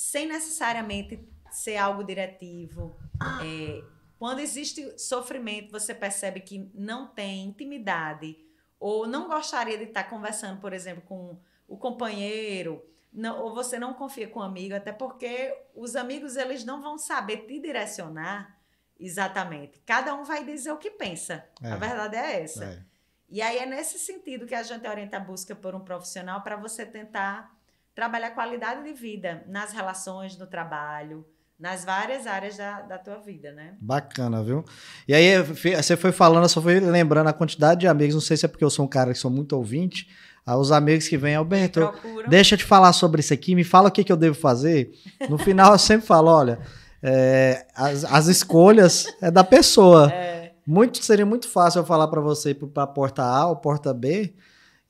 sem 0.00 0.26
necessariamente 0.26 1.22
ser 1.50 1.76
algo 1.76 2.02
diretivo. 2.02 2.96
É, 3.44 3.84
quando 4.18 4.40
existe 4.40 4.98
sofrimento, 4.98 5.70
você 5.70 5.94
percebe 5.94 6.40
que 6.40 6.70
não 6.74 7.08
tem 7.08 7.44
intimidade 7.44 8.38
ou 8.78 9.06
não 9.06 9.28
gostaria 9.28 9.76
de 9.76 9.84
estar 9.84 10.04
conversando, 10.04 10.58
por 10.58 10.72
exemplo, 10.72 11.02
com 11.02 11.38
o 11.68 11.76
companheiro, 11.76 12.82
não, 13.12 13.42
ou 13.42 13.54
você 13.54 13.78
não 13.78 13.92
confia 13.92 14.26
com 14.26 14.40
o 14.40 14.42
amigo, 14.42 14.74
até 14.74 14.90
porque 14.90 15.54
os 15.74 15.94
amigos 15.94 16.34
eles 16.36 16.64
não 16.64 16.80
vão 16.80 16.96
saber 16.96 17.46
te 17.46 17.60
direcionar 17.60 18.58
exatamente. 18.98 19.80
Cada 19.84 20.14
um 20.14 20.24
vai 20.24 20.42
dizer 20.44 20.72
o 20.72 20.78
que 20.78 20.90
pensa. 20.90 21.44
É, 21.62 21.72
a 21.72 21.76
verdade 21.76 22.16
é 22.16 22.42
essa. 22.42 22.64
É. 22.64 22.82
E 23.28 23.42
aí 23.42 23.58
é 23.58 23.66
nesse 23.66 23.98
sentido 23.98 24.46
que 24.46 24.54
a 24.54 24.62
gente 24.62 24.88
orienta 24.88 25.18
a 25.18 25.20
busca 25.20 25.54
por 25.54 25.74
um 25.74 25.80
profissional 25.80 26.40
para 26.40 26.56
você 26.56 26.86
tentar 26.86 27.59
trabalhar 28.00 28.30
qualidade 28.30 28.82
de 28.82 28.94
vida 28.94 29.44
nas 29.46 29.72
relações, 29.72 30.34
no 30.38 30.46
trabalho, 30.46 31.22
nas 31.58 31.84
várias 31.84 32.26
áreas 32.26 32.56
da, 32.56 32.80
da 32.80 32.96
tua 32.96 33.18
vida, 33.18 33.52
né? 33.52 33.74
Bacana, 33.78 34.42
viu? 34.42 34.64
E 35.06 35.12
aí, 35.12 35.36
você 35.76 35.98
foi 35.98 36.10
falando, 36.10 36.48
só 36.48 36.62
fui 36.62 36.80
lembrando 36.80 37.26
a 37.26 37.32
quantidade 37.34 37.80
de 37.80 37.86
amigos, 37.86 38.14
não 38.14 38.22
sei 38.22 38.38
se 38.38 38.46
é 38.46 38.48
porque 38.48 38.64
eu 38.64 38.70
sou 38.70 38.86
um 38.86 38.88
cara 38.88 39.12
que 39.12 39.18
sou 39.18 39.30
muito 39.30 39.54
ouvinte, 39.54 40.08
os 40.46 40.72
amigos 40.72 41.08
que 41.08 41.18
vêm, 41.18 41.34
Alberto, 41.34 41.92
deixa 42.26 42.54
eu 42.54 42.58
te 42.58 42.64
falar 42.64 42.94
sobre 42.94 43.20
isso 43.20 43.34
aqui, 43.34 43.54
me 43.54 43.64
fala 43.64 43.90
o 43.90 43.92
que, 43.92 44.02
que 44.02 44.10
eu 44.10 44.16
devo 44.16 44.34
fazer. 44.34 44.92
No 45.28 45.36
final 45.36 45.72
eu 45.72 45.78
sempre 45.78 46.06
falo, 46.06 46.30
olha, 46.30 46.58
é, 47.02 47.66
as, 47.74 48.02
as 48.06 48.28
escolhas 48.28 49.04
é 49.20 49.30
da 49.30 49.44
pessoa. 49.44 50.10
É. 50.10 50.52
Muito, 50.66 51.04
seria 51.04 51.26
muito 51.26 51.50
fácil 51.50 51.80
eu 51.80 51.84
falar 51.84 52.08
para 52.08 52.22
você 52.22 52.52
ir 52.52 52.54
para 52.54 52.86
porta 52.86 53.22
A 53.22 53.46
ou 53.46 53.56
porta 53.56 53.92
B, 53.92 54.34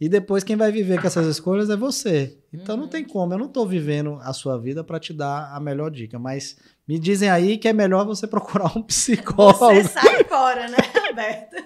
e 0.01 0.09
depois 0.09 0.45
quem 0.45 0.55
vai 0.55 0.71
viver 0.71 1.01
com 1.01 1.09
essas 1.09 1.27
escolhas 1.27 1.69
é 1.69 1.77
você. 1.77 2.40
Então 2.53 2.75
uhum. 2.75 2.83
não 2.83 2.89
tem 2.89 3.05
como, 3.05 3.33
eu 3.33 3.39
não 3.39 3.47
estou 3.47 3.67
vivendo 3.67 4.19
a 4.23 4.33
sua 4.33 4.59
vida 4.59 4.83
para 4.83 4.99
te 4.99 5.13
dar 5.13 5.55
a 5.55 5.61
melhor 5.61 5.91
dica, 5.91 6.19
mas 6.19 6.59
me 6.87 6.99
dizem 6.99 7.31
aí 7.31 7.57
que 7.57 7.69
é 7.69 7.73
melhor 7.73 8.05
você 8.05 8.27
procurar 8.29 8.77
um 8.77 8.83
psicólogo. 8.83 9.59
Você 9.59 9.85
sai 9.85 10.25
fora, 10.25 10.69
né, 10.69 10.79
Alberto? 11.09 11.57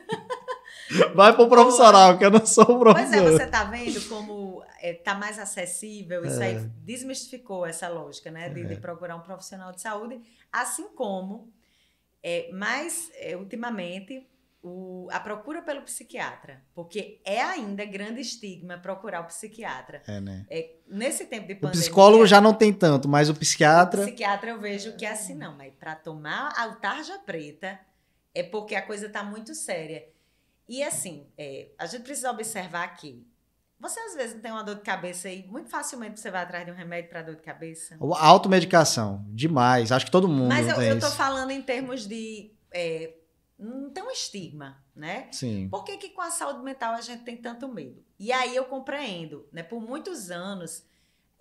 Vai 1.14 1.34
pro 1.34 1.48
profissional, 1.48 2.18
que 2.18 2.24
eu 2.24 2.30
não 2.30 2.44
sou 2.44 2.78
profissional. 2.78 3.24
Pois 3.24 3.40
é, 3.40 3.46
você 3.46 3.46
tá 3.50 3.64
vendo 3.64 4.06
como 4.06 4.62
é, 4.80 4.92
tá 4.92 5.14
mais 5.14 5.38
acessível, 5.38 6.24
isso 6.26 6.42
é. 6.42 6.48
aí 6.48 6.58
desmistificou 6.84 7.64
essa 7.64 7.88
lógica, 7.88 8.30
né, 8.30 8.50
de, 8.50 8.60
é. 8.60 8.64
de, 8.64 8.76
procurar 8.76 9.16
um 9.16 9.20
profissional 9.20 9.72
de 9.72 9.80
saúde, 9.80 10.20
assim 10.52 10.88
como, 10.94 11.50
é, 12.22 12.50
mais 12.52 13.10
é, 13.14 13.34
ultimamente, 13.34 14.26
o, 14.64 15.08
a 15.12 15.20
procura 15.20 15.60
pelo 15.60 15.82
psiquiatra, 15.82 16.62
porque 16.74 17.20
é 17.22 17.42
ainda 17.42 17.84
grande 17.84 18.22
estigma 18.22 18.78
procurar 18.78 19.20
o 19.20 19.24
psiquiatra. 19.24 20.02
É, 20.06 20.18
né? 20.22 20.46
É, 20.48 20.76
nesse 20.88 21.26
tempo 21.26 21.46
de 21.46 21.54
pandemia... 21.54 21.78
O 21.78 21.82
psicólogo 21.82 22.26
já 22.26 22.40
não 22.40 22.54
tem 22.54 22.72
tanto, 22.72 23.06
mas 23.06 23.28
o 23.28 23.34
psiquiatra... 23.34 24.00
O 24.00 24.04
psiquiatra 24.06 24.50
eu 24.50 24.58
vejo 24.58 24.96
que 24.96 25.04
é 25.04 25.10
assim, 25.10 25.34
não, 25.34 25.54
mas 25.54 25.74
para 25.74 25.94
tomar 25.94 26.48
a 26.56 26.74
tarja 26.76 27.18
preta 27.18 27.78
é 28.34 28.42
porque 28.42 28.74
a 28.74 28.80
coisa 28.80 29.06
tá 29.10 29.22
muito 29.22 29.54
séria. 29.54 30.08
E 30.66 30.82
assim, 30.82 31.26
é, 31.36 31.68
a 31.78 31.84
gente 31.84 32.04
precisa 32.04 32.30
observar 32.30 32.88
que 32.96 33.22
você 33.78 34.00
às 34.00 34.14
vezes 34.14 34.40
tem 34.40 34.50
uma 34.50 34.64
dor 34.64 34.76
de 34.76 34.80
cabeça 34.80 35.28
e 35.28 35.46
muito 35.46 35.68
facilmente 35.68 36.18
você 36.18 36.30
vai 36.30 36.42
atrás 36.42 36.64
de 36.64 36.72
um 36.72 36.74
remédio 36.74 37.10
para 37.10 37.20
dor 37.20 37.36
de 37.36 37.42
cabeça. 37.42 37.98
Automedicação, 38.00 39.26
demais. 39.28 39.92
Acho 39.92 40.06
que 40.06 40.10
todo 40.10 40.26
mundo. 40.26 40.48
Mas 40.48 40.66
eu, 40.66 40.80
eu 40.80 40.98
tô 40.98 41.10
falando 41.10 41.50
em 41.50 41.60
termos 41.60 42.08
de. 42.08 42.50
É, 42.72 43.12
não 43.64 43.90
tem 43.90 44.02
um 44.02 44.10
estigma, 44.10 44.84
né? 44.94 45.28
Sim. 45.32 45.68
Por 45.68 45.84
que, 45.84 45.96
que 45.96 46.10
com 46.10 46.22
a 46.22 46.30
saúde 46.30 46.62
mental 46.62 46.94
a 46.94 47.00
gente 47.00 47.24
tem 47.24 47.36
tanto 47.36 47.68
medo? 47.68 48.04
E 48.18 48.32
aí 48.32 48.54
eu 48.54 48.64
compreendo, 48.64 49.48
né? 49.52 49.62
Por 49.62 49.80
muitos 49.80 50.30
anos, 50.30 50.84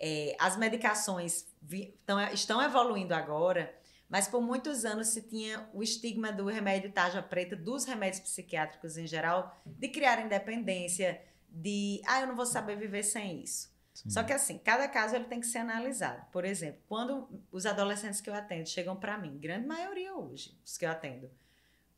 é, 0.00 0.36
as 0.38 0.56
medicações 0.56 1.46
vi, 1.60 1.98
tão, 2.04 2.20
estão 2.32 2.62
evoluindo 2.62 3.14
agora 3.14 3.74
mas 4.08 4.28
por 4.28 4.40
muitos 4.40 4.84
anos 4.84 5.08
se 5.08 5.22
tinha 5.22 5.68
o 5.72 5.82
estigma 5.82 6.30
do 6.30 6.46
remédio 6.46 6.92
tarja 6.92 7.22
preta, 7.22 7.56
dos 7.56 7.84
remédios 7.84 8.20
psiquiátricos 8.20 8.96
em 8.96 9.06
geral, 9.06 9.60
de 9.64 9.88
criar 9.88 10.24
independência, 10.24 11.20
de, 11.48 12.00
ah, 12.06 12.20
eu 12.20 12.28
não 12.28 12.36
vou 12.36 12.46
saber 12.46 12.76
viver 12.76 13.02
sem 13.02 13.42
isso. 13.42 13.72
Sim. 13.92 14.10
Só 14.10 14.22
que 14.22 14.32
assim, 14.32 14.58
cada 14.58 14.88
caso 14.88 15.14
ele 15.16 15.24
tem 15.24 15.40
que 15.40 15.46
ser 15.46 15.58
analisado. 15.58 16.24
Por 16.32 16.44
exemplo, 16.44 16.80
quando 16.88 17.28
os 17.50 17.64
adolescentes 17.64 18.20
que 18.20 18.28
eu 18.28 18.34
atendo 18.34 18.68
chegam 18.68 18.94
para 18.94 19.16
mim, 19.16 19.38
grande 19.38 19.66
maioria 19.66 20.14
hoje, 20.14 20.56
os 20.64 20.76
que 20.76 20.84
eu 20.84 20.90
atendo, 20.90 21.30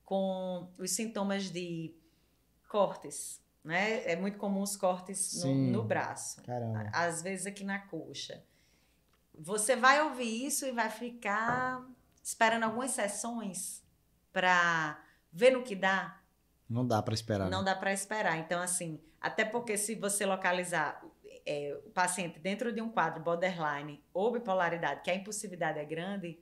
com 0.07 0.71
os 0.79 0.92
sintomas 0.92 1.51
de 1.51 1.92
cortes, 2.69 3.42
né? 3.62 4.11
É 4.11 4.14
muito 4.16 4.38
comum 4.38 4.62
os 4.62 4.77
cortes 4.77 5.42
no, 5.42 5.55
no, 5.55 5.85
braço, 5.85 6.40
Caramba. 6.42 6.88
às 6.92 7.21
vezes 7.21 7.45
aqui 7.45 7.64
na 7.64 7.81
coxa. 7.81 8.42
Você 9.35 9.77
vai 9.77 10.01
ouvir 10.01 10.47
isso 10.47 10.64
e 10.64 10.73
vai 10.73 10.88
ficar 10.88 11.85
esperando 12.23 12.62
algumas 12.62 12.92
sessões 12.92 13.83
para 14.33 14.99
ver 15.33 15.51
no 15.51 15.62
que 15.62 15.75
dá. 15.75 16.21
Não 16.69 16.87
dá 16.87 17.03
para 17.03 17.12
esperar. 17.12 17.51
Não 17.51 17.59
né? 17.59 17.64
dá 17.66 17.75
para 17.75 17.92
esperar. 17.92 18.38
Então, 18.38 18.62
assim, 18.62 19.01
até 19.21 19.45
porque 19.45 19.77
se 19.77 19.97
você 19.97 20.25
localizar 20.25 21.05
é, 21.45 21.79
o 21.85 21.90
paciente 21.90 22.38
dentro 22.38 22.73
de 22.73 22.81
um 22.81 22.88
quadro 22.88 23.23
borderline 23.23 24.03
ou 24.14 24.33
bipolaridade, 24.33 25.03
que 25.03 25.11
a 25.11 25.14
impulsividade 25.14 25.79
é 25.79 25.85
grande, 25.85 26.38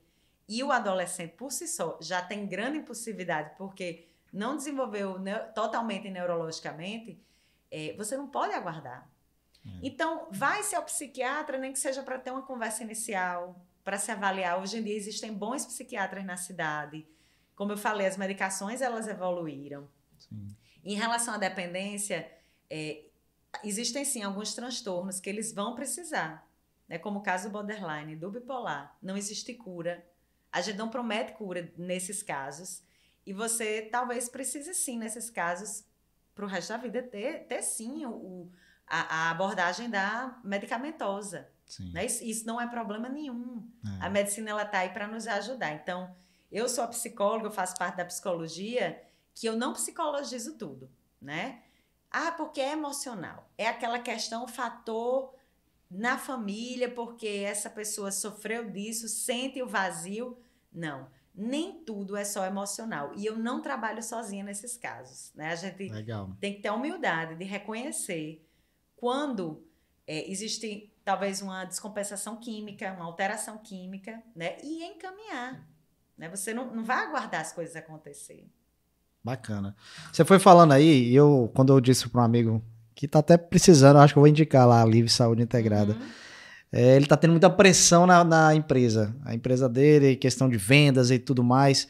e 0.48 0.62
o 0.62 0.70
adolescente 0.70 1.32
por 1.32 1.50
si 1.50 1.66
só 1.66 1.98
já 2.00 2.20
tem 2.22 2.46
grande 2.46 2.78
impulsividade 2.78 3.52
porque 3.56 4.08
não 4.32 4.56
desenvolveu 4.56 5.16
totalmente 5.54 6.10
neurologicamente, 6.10 7.22
é, 7.70 7.94
você 7.96 8.16
não 8.16 8.26
pode 8.26 8.52
aguardar. 8.52 9.08
É. 9.64 9.70
Então, 9.82 10.28
vai-se 10.30 10.74
ao 10.74 10.82
psiquiatra, 10.82 11.56
nem 11.56 11.72
que 11.72 11.78
seja 11.78 12.02
para 12.02 12.18
ter 12.18 12.30
uma 12.30 12.42
conversa 12.42 12.82
inicial, 12.82 13.64
para 13.84 13.98
se 13.98 14.10
avaliar. 14.10 14.60
Hoje 14.60 14.78
em 14.78 14.82
dia 14.82 14.96
existem 14.96 15.32
bons 15.32 15.64
psiquiatras 15.64 16.24
na 16.24 16.36
cidade. 16.36 17.06
Como 17.54 17.72
eu 17.72 17.76
falei, 17.76 18.06
as 18.06 18.16
medicações 18.16 18.82
elas 18.82 19.06
evoluíram. 19.06 19.88
Sim. 20.18 20.54
Em 20.84 20.94
relação 20.94 21.34
à 21.34 21.38
dependência, 21.38 22.30
é, 22.68 23.04
existem 23.62 24.04
sim 24.04 24.22
alguns 24.22 24.54
transtornos 24.54 25.20
que 25.20 25.30
eles 25.30 25.52
vão 25.52 25.74
precisar, 25.74 26.46
né? 26.88 26.98
como 26.98 27.20
o 27.20 27.22
caso 27.22 27.48
do 27.48 27.52
borderline, 27.52 28.16
do 28.16 28.30
bipolar. 28.30 28.96
Não 29.02 29.16
existe 29.16 29.54
cura. 29.54 30.04
A 30.54 30.60
gente 30.60 30.76
não 30.76 30.88
promete 30.88 31.32
cura 31.32 31.72
nesses 31.76 32.22
casos. 32.22 32.80
E 33.26 33.32
você 33.32 33.82
talvez 33.90 34.28
precise 34.28 34.72
sim, 34.72 34.96
nesses 34.96 35.28
casos, 35.28 35.84
para 36.32 36.44
o 36.44 36.48
resto 36.48 36.68
da 36.68 36.76
vida, 36.76 37.02
ter, 37.02 37.40
ter 37.48 37.60
sim 37.60 38.06
o, 38.06 38.48
a, 38.86 39.00
a 39.26 39.30
abordagem 39.32 39.90
da 39.90 40.38
medicamentosa. 40.44 41.50
Né? 41.92 42.06
Isso, 42.06 42.22
isso, 42.22 42.46
não 42.46 42.60
é 42.60 42.68
problema 42.68 43.08
nenhum. 43.08 43.68
É. 43.84 44.06
A 44.06 44.08
medicina 44.08 44.50
ela 44.50 44.62
está 44.62 44.78
aí 44.78 44.90
para 44.90 45.08
nos 45.08 45.26
ajudar. 45.26 45.72
Então, 45.72 46.14
eu 46.52 46.68
sou 46.68 46.86
psicóloga, 46.86 47.48
eu 47.48 47.52
faço 47.52 47.74
parte 47.76 47.96
da 47.96 48.04
psicologia, 48.04 49.02
que 49.34 49.48
eu 49.48 49.56
não 49.56 49.72
psicologizo 49.72 50.56
tudo, 50.56 50.88
né? 51.20 51.62
Ah, 52.12 52.30
porque 52.30 52.60
é 52.60 52.70
emocional. 52.70 53.50
É 53.58 53.66
aquela 53.66 53.98
questão, 53.98 54.44
o 54.44 54.48
fator 54.48 55.34
na 55.90 56.16
família, 56.16 56.88
porque 56.88 57.26
essa 57.26 57.68
pessoa 57.68 58.12
sofreu 58.12 58.70
disso, 58.70 59.08
sente 59.08 59.60
o 59.60 59.66
vazio. 59.66 60.38
Não, 60.74 61.06
nem 61.34 61.84
tudo 61.84 62.16
é 62.16 62.24
só 62.24 62.44
emocional. 62.44 63.12
E 63.16 63.24
eu 63.24 63.38
não 63.38 63.62
trabalho 63.62 64.02
sozinha 64.02 64.44
nesses 64.44 64.76
casos. 64.76 65.32
Né? 65.34 65.52
A 65.52 65.56
gente 65.56 65.88
Legal. 65.88 66.36
tem 66.40 66.54
que 66.54 66.62
ter 66.62 66.68
a 66.68 66.74
humildade 66.74 67.36
de 67.36 67.44
reconhecer 67.44 68.44
quando 68.96 69.64
é, 70.06 70.30
existe 70.30 70.92
talvez 71.04 71.42
uma 71.42 71.64
descompensação 71.64 72.36
química, 72.36 72.92
uma 72.92 73.04
alteração 73.04 73.58
química, 73.58 74.22
né? 74.34 74.56
E 74.62 74.82
encaminhar. 74.84 75.66
Né? 76.16 76.28
Você 76.28 76.54
não, 76.54 76.74
não 76.74 76.84
vai 76.84 77.04
aguardar 77.04 77.40
as 77.40 77.52
coisas 77.52 77.76
acontecerem. 77.76 78.50
Bacana. 79.22 79.74
Você 80.12 80.24
foi 80.24 80.38
falando 80.38 80.72
aí, 80.72 81.10
e 81.10 81.14
eu, 81.14 81.50
quando 81.54 81.72
eu 81.72 81.80
disse 81.80 82.08
para 82.08 82.20
um 82.20 82.24
amigo 82.24 82.64
que 82.94 83.08
tá 83.08 83.18
até 83.18 83.36
precisando, 83.36 83.98
acho 83.98 84.14
que 84.14 84.18
eu 84.18 84.22
vou 84.22 84.28
indicar 84.28 84.68
lá 84.68 84.82
a 84.82 84.86
Livre 84.86 85.10
Saúde 85.10 85.42
Integrada. 85.42 85.94
Uhum. 85.94 86.10
É, 86.76 86.96
ele 86.96 87.06
tá 87.06 87.16
tendo 87.16 87.30
muita 87.30 87.48
pressão 87.48 88.04
na, 88.04 88.24
na, 88.24 88.52
empresa. 88.52 89.14
A 89.24 89.32
empresa 89.32 89.68
dele, 89.68 90.16
questão 90.16 90.48
de 90.48 90.56
vendas 90.56 91.12
e 91.12 91.20
tudo 91.20 91.44
mais. 91.44 91.86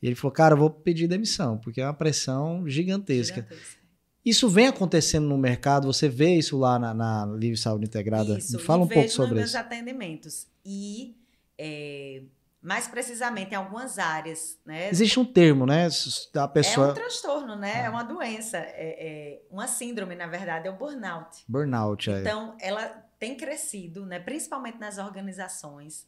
E 0.00 0.06
ele 0.06 0.14
falou, 0.14 0.32
cara, 0.32 0.54
eu 0.54 0.58
vou 0.58 0.70
pedir 0.70 1.08
demissão, 1.08 1.58
porque 1.58 1.80
é 1.80 1.84
uma 1.84 1.92
pressão 1.92 2.62
gigantesca. 2.68 3.42
gigantesca. 3.42 3.78
Isso 4.24 4.48
vem 4.48 4.68
acontecendo 4.68 5.26
no 5.26 5.36
mercado? 5.36 5.92
Você 5.92 6.08
vê 6.08 6.36
isso 6.36 6.56
lá 6.56 6.78
na, 6.78 6.94
na 6.94 7.26
Livre 7.26 7.56
Saúde 7.56 7.86
Integrada? 7.86 8.38
Isso, 8.38 8.58
Me 8.58 8.62
fala 8.62 8.84
um 8.84 8.86
pouco 8.86 9.08
sobre 9.08 9.42
isso. 9.42 9.58
atendimentos. 9.58 10.46
E, 10.64 11.16
é, 11.58 12.22
mais 12.62 12.86
precisamente, 12.86 13.52
em 13.52 13.56
algumas 13.56 13.98
áreas. 13.98 14.56
Né? 14.64 14.88
Existe 14.88 15.18
um 15.18 15.24
termo, 15.24 15.66
né? 15.66 15.88
Da 16.32 16.46
pessoa... 16.46 16.88
É 16.88 16.90
um 16.92 16.94
transtorno, 16.94 17.56
né? 17.56 17.72
Ah. 17.74 17.86
É 17.86 17.90
uma 17.90 18.04
doença. 18.04 18.56
É, 18.58 18.68
é, 18.76 19.42
uma 19.50 19.66
síndrome, 19.66 20.14
na 20.14 20.28
verdade, 20.28 20.68
é 20.68 20.70
o 20.70 20.76
burnout. 20.76 21.42
Burnout, 21.48 22.08
é. 22.08 22.20
Então, 22.20 22.56
ela 22.60 23.07
tem 23.18 23.36
crescido, 23.36 24.06
né? 24.06 24.18
principalmente 24.18 24.78
nas 24.78 24.98
organizações. 24.98 26.06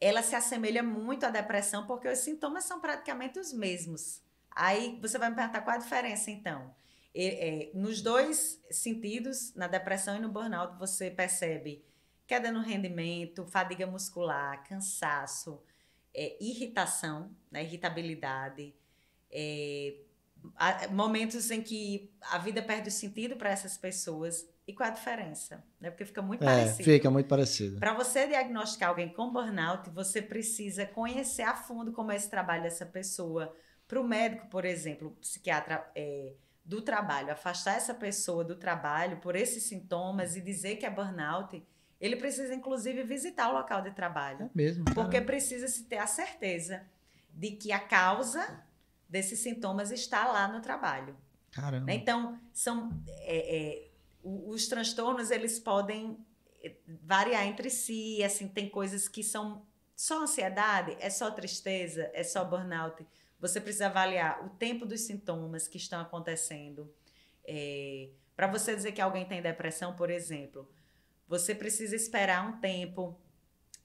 ela 0.00 0.22
se 0.22 0.34
assemelha 0.34 0.82
muito 0.82 1.24
à 1.24 1.30
depressão 1.30 1.86
porque 1.86 2.08
os 2.08 2.18
sintomas 2.18 2.64
são 2.64 2.80
praticamente 2.80 3.38
os 3.38 3.52
mesmos. 3.52 4.20
Aí 4.50 4.98
você 5.00 5.16
vai 5.16 5.30
me 5.30 5.36
perguntar 5.36 5.62
qual 5.62 5.76
a 5.76 5.78
diferença 5.78 6.30
então. 6.30 6.74
É, 7.14 7.70
nos 7.74 8.02
dois 8.02 8.60
sentidos, 8.70 9.54
na 9.54 9.68
depressão 9.68 10.16
e 10.16 10.20
no 10.20 10.28
burnout, 10.28 10.78
você 10.78 11.10
percebe 11.10 11.84
queda 12.32 12.50
no 12.50 12.60
rendimento, 12.60 13.46
fadiga 13.46 13.86
muscular, 13.86 14.66
cansaço, 14.66 15.62
é, 16.14 16.42
irritação, 16.42 17.30
né, 17.50 17.62
irritabilidade, 17.62 18.74
é, 19.30 19.98
momentos 20.90 21.50
em 21.50 21.62
que 21.62 22.10
a 22.22 22.38
vida 22.38 22.62
perde 22.62 22.88
o 22.88 22.92
sentido 22.92 23.36
para 23.36 23.50
essas 23.50 23.76
pessoas. 23.76 24.48
E 24.66 24.72
qual 24.72 24.88
a 24.88 24.92
diferença? 24.92 25.64
Né? 25.80 25.90
Porque 25.90 26.04
fica 26.04 26.22
muito 26.22 26.42
é, 26.42 26.46
parecido. 26.46 26.84
Fica 26.84 27.10
muito 27.10 27.26
parecido. 27.26 27.80
Para 27.80 27.94
você 27.94 28.26
diagnosticar 28.26 28.90
alguém 28.90 29.08
com 29.08 29.32
burnout, 29.32 29.90
você 29.90 30.22
precisa 30.22 30.86
conhecer 30.86 31.42
a 31.42 31.54
fundo 31.54 31.92
como 31.92 32.12
é 32.12 32.16
esse 32.16 32.30
trabalho 32.30 32.62
dessa 32.62 32.86
pessoa. 32.86 33.54
Para 33.88 34.00
o 34.00 34.04
médico, 34.04 34.46
por 34.48 34.64
exemplo, 34.64 35.16
psiquiatra 35.20 35.84
é, 35.96 36.32
do 36.64 36.80
trabalho, 36.80 37.32
afastar 37.32 37.76
essa 37.76 37.92
pessoa 37.92 38.44
do 38.44 38.54
trabalho 38.54 39.18
por 39.18 39.34
esses 39.34 39.64
sintomas 39.64 40.36
e 40.36 40.40
dizer 40.40 40.76
que 40.76 40.86
é 40.86 40.90
burnout, 40.90 41.62
ele 42.00 42.16
precisa, 42.16 42.54
inclusive, 42.54 43.02
visitar 43.02 43.50
o 43.50 43.54
local 43.54 43.82
de 43.82 43.90
trabalho. 43.90 44.46
É 44.46 44.50
mesmo. 44.54 44.84
Porque 44.94 45.20
precisa 45.20 45.66
se 45.66 45.84
ter 45.84 45.98
a 45.98 46.06
certeza 46.06 46.84
de 47.32 47.52
que 47.52 47.72
a 47.72 47.80
causa 47.80 48.64
desses 49.08 49.40
sintomas 49.40 49.90
está 49.90 50.26
lá 50.26 50.48
no 50.48 50.60
trabalho. 50.60 51.16
Caramba. 51.50 51.86
Né? 51.86 51.94
Então, 51.94 52.40
são 52.52 52.90
é, 53.06 53.56
é, 53.56 53.91
os 54.22 54.68
transtornos 54.68 55.30
eles 55.30 55.58
podem 55.58 56.18
é, 56.62 56.74
variar 57.02 57.46
entre 57.46 57.68
si, 57.70 58.22
assim, 58.22 58.48
tem 58.48 58.68
coisas 58.68 59.08
que 59.08 59.22
são 59.22 59.66
só 59.96 60.22
ansiedade, 60.22 60.96
é 61.00 61.10
só 61.10 61.30
tristeza, 61.30 62.10
é 62.12 62.22
só 62.22 62.44
burnout. 62.44 63.06
Você 63.40 63.60
precisa 63.60 63.86
avaliar 63.86 64.44
o 64.46 64.50
tempo 64.50 64.86
dos 64.86 65.00
sintomas 65.02 65.66
que 65.66 65.76
estão 65.76 66.00
acontecendo. 66.00 66.92
É, 67.44 68.10
Para 68.36 68.46
você 68.46 68.74
dizer 68.74 68.92
que 68.92 69.00
alguém 69.00 69.24
tem 69.24 69.42
depressão, 69.42 69.94
por 69.94 70.10
exemplo, 70.10 70.68
você 71.28 71.54
precisa 71.54 71.96
esperar 71.96 72.48
um 72.48 72.60
tempo. 72.60 73.18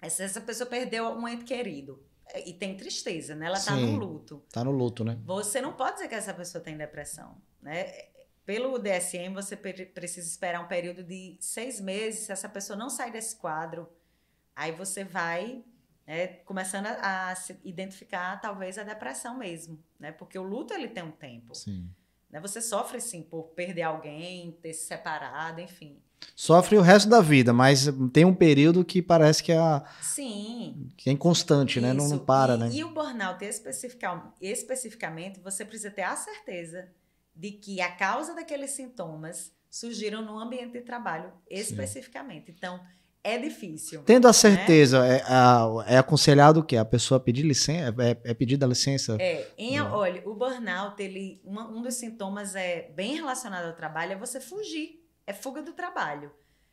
Se 0.10 0.22
essa 0.22 0.42
pessoa 0.42 0.70
perdeu 0.70 1.08
um 1.10 1.28
ente 1.28 1.44
querido 1.44 2.04
é, 2.28 2.48
e 2.48 2.54
tem 2.54 2.78
tristeza, 2.78 3.36
né? 3.36 3.48
Ela 3.48 3.58
está 3.58 3.76
no 3.76 3.96
luto. 3.96 4.44
Está 4.48 4.64
no 4.64 4.72
luto, 4.72 5.04
né? 5.04 5.18
Você 5.26 5.60
não 5.60 5.74
pode 5.74 5.96
dizer 5.96 6.08
que 6.08 6.16
essa 6.16 6.34
pessoa 6.34 6.64
tem 6.64 6.78
depressão, 6.78 7.42
né? 7.62 8.10
Pelo 8.48 8.80
DSM, 8.80 9.34
você 9.34 9.58
precisa 9.58 10.26
esperar 10.26 10.64
um 10.64 10.70
período 10.70 11.04
de 11.04 11.36
seis 11.38 11.82
meses. 11.82 12.22
Se 12.22 12.32
essa 12.32 12.48
pessoa 12.48 12.80
não 12.80 12.90
sair 12.90 13.12
desse 13.12 13.36
quadro, 13.36 13.90
aí 14.56 14.72
você 14.72 15.04
vai 15.04 15.66
né, 16.08 16.28
começando 16.46 16.86
a, 16.86 17.32
a, 17.32 17.36
se 17.36 17.60
identificar 17.62 18.40
talvez 18.40 18.78
a 18.78 18.84
depressão 18.84 19.38
mesmo, 19.38 19.78
né? 20.00 20.14
Porque 20.14 20.40
o 20.40 20.44
luto 20.44 20.74
ele 20.74 20.88
tem 20.88 21.04
um 21.04 21.12
tempo. 21.12 21.54
Sim. 21.54 21.90
Né? 22.32 22.40
Você 22.40 22.62
sofre 22.62 23.02
sim 23.02 23.22
por 23.22 23.50
perder 23.50 23.82
alguém, 23.82 24.58
ter 24.62 24.72
se 24.72 24.86
separado, 24.86 25.60
enfim. 25.60 26.00
Sofre 26.34 26.78
o 26.78 26.82
resto 26.82 27.10
da 27.10 27.20
vida, 27.20 27.52
mas 27.52 27.90
tem 28.14 28.24
um 28.24 28.34
período 28.34 28.86
que 28.86 29.02
parece 29.02 29.44
que 29.44 29.52
é, 29.52 29.58
a, 29.58 29.84
sim. 30.02 30.90
Que 30.96 31.10
é 31.10 31.14
inconstante, 31.14 31.82
né? 31.82 31.92
Não, 31.92 32.08
não 32.08 32.18
para, 32.18 32.56
e, 32.56 32.58
né? 32.58 32.70
E 32.72 32.82
o 32.86 32.94
burnout 32.94 33.44
especificamente, 34.40 35.42
você 35.42 35.66
precisa 35.66 35.92
ter 35.92 36.04
a 36.04 36.16
certeza 36.16 36.88
de 37.38 37.52
que 37.52 37.80
a 37.82 37.92
causa 37.92 38.34
daqueles 38.34 38.72
sintomas 38.72 39.56
surgiram 39.70 40.22
no 40.22 40.40
ambiente 40.40 40.74
de 40.74 40.82
trabalho 40.82 41.32
especificamente. 41.50 42.48
Sim. 42.48 42.54
Então, 42.58 42.80
é 43.24 43.38
difícil. 43.38 44.04
Tendo 44.04 44.26
a 44.26 44.30
né? 44.30 44.34
certeza, 44.34 45.02
né? 45.02 45.18
é, 45.18 45.96
é, 45.96 45.98
aconselhado 45.98 46.62
o 46.62 46.64
quê? 46.64 46.78
A 46.78 46.86
pessoa 46.86 47.20
pedir 47.20 47.44
licença? 47.44 47.94
É, 48.02 48.32
é 48.32 48.34
pedida 48.34 48.66
a 48.66 48.70
licença? 48.70 49.18
É, 49.20 49.52
em, 49.58 49.80
olha, 49.82 50.28
o 50.28 50.34
burnout, 50.34 51.02
ele, 51.02 51.42
uma, 51.44 51.70
um 51.70 51.82
dos 51.82 51.96
sintomas 51.96 52.56
é 52.56 52.90
bem 52.96 53.16
relacionado 53.16 53.66
ao 53.66 53.74
trabalho, 53.74 54.14
é 54.14 54.16
você 54.16 54.40
fugir. 54.40 55.06
É 55.26 55.34
fuga 55.34 55.62
do 55.62 55.74
trabalho. 55.74 56.32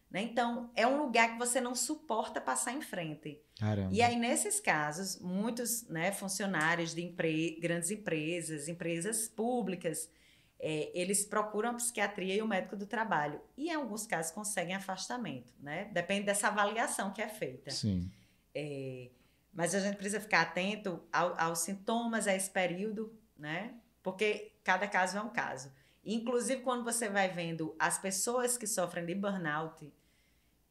Né? 0.09 0.23
Então, 0.23 0.71
é 0.77 0.87
um 0.87 0.97
lugar 0.97 1.33
que 1.33 1.39
você 1.39 1.61
não 1.61 1.75
suporta 1.75 2.41
passar 2.41 2.73
em 2.73 2.81
frente. 2.81 3.43
Caramba. 3.59 3.93
E 3.93 4.01
aí, 4.01 4.15
nesses 4.15 4.61
casos, 4.61 5.19
muitos 5.21 5.89
né, 5.89 6.13
funcionários 6.13 6.95
de 6.95 7.03
empre 7.03 7.59
grandes 7.61 7.91
empresas, 7.91 8.69
empresas 8.69 9.27
públicas, 9.27 10.09
é, 10.67 10.91
eles 10.95 11.27
procuram 11.27 11.73
a 11.73 11.75
psiquiatria 11.75 12.37
e 12.37 12.41
o 12.41 12.49
médico 12.49 12.75
do 12.75 12.87
trabalho. 12.87 13.39
E, 13.55 13.69
em 13.69 13.75
alguns 13.75 14.07
casos, 14.07 14.33
conseguem 14.33 14.75
afastamento, 14.75 15.53
né? 15.61 15.91
Depende 15.93 16.25
dessa 16.25 16.49
avaliação 16.49 17.13
que 17.13 17.21
é 17.21 17.29
feita. 17.29 17.71
Sim. 17.71 18.11
É, 18.55 19.11
mas 19.53 19.75
a 19.75 19.81
gente 19.81 19.97
precisa 19.97 20.21
ficar 20.21 20.41
atento 20.41 21.05
ao, 21.13 21.39
aos 21.39 21.59
sintomas, 21.59 22.27
a 22.27 22.35
esse 22.35 22.49
período, 22.49 23.15
né? 23.37 23.75
Porque 24.03 24.53
cada 24.65 24.89
caso 24.89 25.19
é 25.19 25.21
um 25.21 25.29
caso. 25.29 25.71
Inclusive, 26.03 26.63
quando 26.63 26.83
você 26.83 27.11
vai 27.11 27.29
vendo 27.29 27.77
as 27.79 27.99
pessoas 27.99 28.57
que 28.57 28.67
sofrem 28.67 29.05
de 29.05 29.15
burnout, 29.15 29.93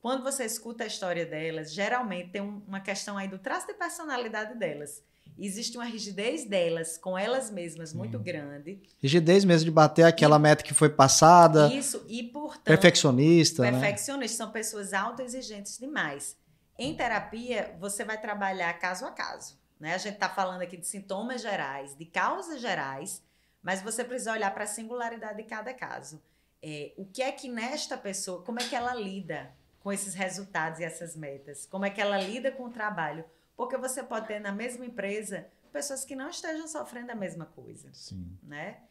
quando 0.01 0.23
você 0.23 0.43
escuta 0.43 0.86
a 0.86 0.88
história 0.88 1.23
delas, 1.23 1.71
geralmente 1.71 2.32
tem 2.32 2.41
uma 2.41 2.79
questão 2.79 3.15
aí 3.15 3.27
do 3.27 3.38
traço 3.38 3.67
de 3.67 3.75
personalidade 3.75 4.58
delas 4.58 5.03
existe 5.38 5.78
uma 5.78 5.86
rigidez 5.86 6.46
delas 6.46 6.98
com 6.98 7.18
elas 7.18 7.50
mesmas 7.50 7.94
muito 7.94 8.20
grande. 8.20 8.82
Rigidez 9.02 9.44
mesmo 9.44 9.66
de 9.66 9.72
bater 9.72 10.04
aquela 10.04 10.38
e, 10.38 10.40
meta 10.40 10.64
que 10.64 10.74
foi 10.74 10.90
passada. 10.90 11.74
Isso, 11.74 12.06
e 12.08 12.24
portanto. 12.24 12.64
Perfeccionista. 12.64 13.64
Perfeccionistas 13.64 14.40
né? 14.40 14.46
são 14.46 14.52
pessoas 14.52 14.94
autoexigentes 14.94 15.78
demais. 15.78 16.38
Em 16.78 16.96
terapia, 16.96 17.76
você 17.80 18.04
vai 18.04 18.20
trabalhar 18.20 18.74
caso 18.80 19.06
a 19.06 19.12
caso. 19.12 19.58
Né? 19.80 19.94
A 19.94 19.98
gente 19.98 20.16
está 20.16 20.30
falando 20.30 20.62
aqui 20.62 20.78
de 20.78 20.88
sintomas 20.88 21.42
gerais, 21.42 21.96
de 21.96 22.06
causas 22.06 22.62
gerais, 22.62 23.22
mas 23.62 23.82
você 23.82 24.04
precisa 24.04 24.34
olhar 24.34 24.54
para 24.54 24.64
a 24.64 24.68
singularidade 24.68 25.38
de 25.38 25.44
cada 25.44 25.74
caso. 25.74 26.22
É, 26.62 26.94
o 26.98 27.06
que 27.06 27.22
é 27.22 27.32
que 27.32 27.50
nesta 27.50 27.98
pessoa, 27.98 28.42
como 28.44 28.60
é 28.60 28.64
que 28.64 28.76
ela 28.76 28.96
lida 28.96 29.54
com 29.82 29.92
esses 29.92 30.14
resultados 30.14 30.80
e 30.80 30.84
essas 30.84 31.16
metas? 31.16 31.66
Como 31.66 31.86
é 31.86 31.90
que 31.90 32.00
ela 32.00 32.18
lida 32.18 32.52
com 32.52 32.64
o 32.64 32.70
trabalho? 32.70 33.26
Porque 33.56 33.78
você 33.78 34.04
pode 34.04 34.28
ter 34.28 34.39
na 34.39 34.52
mesma 34.52 34.86
empresa 34.86 35.48
pessoas 35.72 36.06
que 36.06 36.16
não 36.16 36.30
estejam 36.30 36.68
sofrendo 36.68 37.12
a 37.12 37.16
mesma 37.16 37.46
coisa. 37.46 37.89
Sim. 37.94 38.38
Né? 38.44 38.82